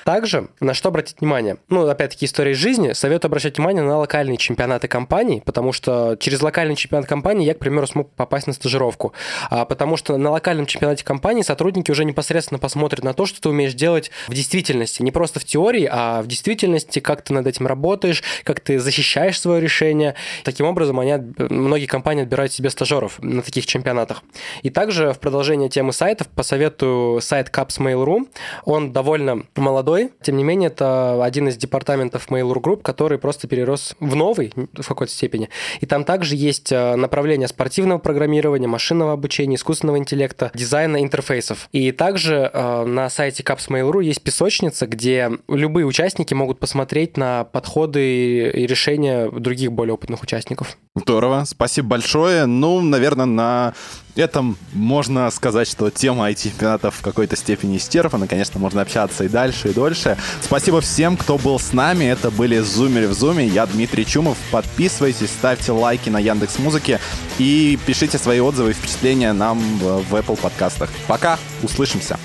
Также 0.05 0.49
на 0.61 0.75
что 0.75 0.89
обратить 0.89 1.21
внимание? 1.21 1.59
Ну, 1.69 1.87
опять-таки, 1.87 2.27
история 2.27 2.55
жизни. 2.55 2.93
Советую 2.93 3.29
обращать 3.29 3.59
внимание 3.59 3.83
на 3.83 3.99
локальные 3.99 4.37
чемпионаты 4.39 4.89
компаний, 4.89 5.43
потому 5.45 5.73
что 5.73 6.17
через 6.19 6.43
локальный 6.43 6.77
чемпионат 6.77 7.07
компании 7.09 7.47
я, 7.47 7.55
к 7.55 7.59
примеру, 7.59 7.87
смог 7.87 8.11
попасть 8.13 8.47
на 8.47 8.53
стажировку. 8.53 9.04
А, 9.51 9.65
потому 9.65 9.97
что 9.97 10.17
на 10.17 10.31
локальном 10.31 10.67
чемпионате 10.67 11.05
компании 11.05 11.43
сотрудники 11.43 11.91
уже 11.91 12.05
непосредственно 12.05 12.59
посмотрят 12.59 13.05
на 13.05 13.15
то, 13.15 13.27
что 13.27 13.41
ты 13.41 13.49
умеешь 13.49 13.75
делать 13.75 14.11
в 14.29 14.35
действительности. 14.35 15.03
Не 15.03 15.11
просто 15.11 15.41
в 15.41 15.45
теории, 15.45 15.89
а 15.91 16.23
в 16.23 16.27
действительности, 16.27 17.01
как 17.01 17.23
ты 17.23 17.35
над 17.35 17.47
этим 17.47 17.67
работаешь, 17.67 18.23
как 18.45 18.61
ты 18.61 18.79
защищаешь 18.79 19.41
свое 19.41 19.61
решение. 19.61 20.15
Таким 20.45 20.67
образом, 20.67 21.01
они, 21.01 21.15
многие 21.39 21.87
компании 21.87 22.23
отбирают 22.23 22.53
себе 22.53 22.71
стажеров 22.71 23.19
на 23.23 23.43
таких 23.43 23.67
чемпионатах. 23.67 24.23
И 24.63 24.71
также 24.71 25.13
в 25.13 25.19
продолжение 25.19 25.69
темы 25.69 25.93
сайтов 25.93 26.29
посоветую 26.29 27.21
сайт 27.21 27.49
Caps 27.49 27.79
Mail.ru. 27.79 28.29
Он 28.65 28.93
довольно 28.93 29.45
молодой, 29.57 30.13
тем 30.23 30.37
не 30.37 30.45
менее, 30.45 30.69
это 30.69 31.23
один 31.23 31.49
из 31.49 31.57
департаментов 31.57 32.29
Mail.ru 32.29 32.61
Group, 32.61 32.83
который 32.83 33.19
просто 33.19 33.49
перерос 33.49 33.95
в 34.01 34.15
новый 34.15 34.53
в 34.57 34.87
какой-то 34.87 35.13
степени. 35.13 35.49
И 35.81 35.87
там 35.87 36.05
также 36.05 36.37
есть 36.37 36.73
э, 36.73 36.97
направление 36.97 37.49
спортивного 37.49 37.99
программирования, 37.99 38.69
машинного 38.95 39.13
обучения, 39.13 39.57
искусственного 39.57 39.99
интеллекта, 39.99 40.51
дизайна 40.55 41.03
интерфейсов. 41.03 41.69
И 41.73 41.91
также 41.91 42.51
э, 42.53 42.85
на 42.85 43.11
сайте 43.11 43.43
Caps 43.43 43.69
Mail.ru 43.69 44.03
есть 44.03 44.23
песочница, 44.23 44.87
где 44.87 45.31
любые 45.49 45.85
участники 45.85 46.33
могут 46.33 46.61
посмотреть 46.61 47.17
на 47.17 47.45
подходы 47.45 48.51
и 48.51 48.67
решения 48.67 49.29
других 49.31 49.73
более 49.73 49.95
опытных 49.95 50.23
участников. 50.23 50.79
Здорово, 50.95 51.43
спасибо 51.45 51.89
большое. 51.89 52.47
Ну, 52.47 52.81
наверное, 52.81 53.27
на 53.27 53.75
этом 54.23 54.57
можно 54.73 55.31
сказать, 55.31 55.69
что 55.69 55.91
тема 55.91 56.31
IT-чемпионатов 56.31 56.97
в 56.97 57.03
какой-то 57.03 57.37
степени 57.37 57.77
исчерпана. 57.77 58.27
Конечно, 58.27 58.61
можно 58.61 58.83
общаться 58.83 59.25
и 59.25 59.29
дальше, 59.29 59.71
и 59.71 59.73
дольше. 59.73 60.17
Спасибо 60.43 60.81
всем, 60.81 61.17
кто 61.17 61.39
был 61.39 61.59
с 61.59 61.73
нами. 61.73 62.05
Это 62.05 62.31
были 62.31 62.59
Зумеры 62.59 63.09
в 63.09 63.15
Зуме. 63.15 63.47
Я 63.47 63.67
Дмитрий 63.67 64.07
Чумов. 64.07 64.37
Подписывайтесь, 64.51 65.31
ставьте 65.31 65.73
лайки 65.73 66.09
на 66.09 66.19
Яндекс 66.19 66.59
Музыке 66.59 67.01
и 67.39 67.79
пишите 67.87 68.19
свои 68.19 68.41
отзывы 68.41 68.71
и 68.71 68.75
впечатления 68.75 69.33
нам 69.33 69.59
в 69.79 70.15
Apple 70.15 70.41
подкастах. 70.41 70.91
Пока, 71.07 71.39
услышимся. 71.63 72.19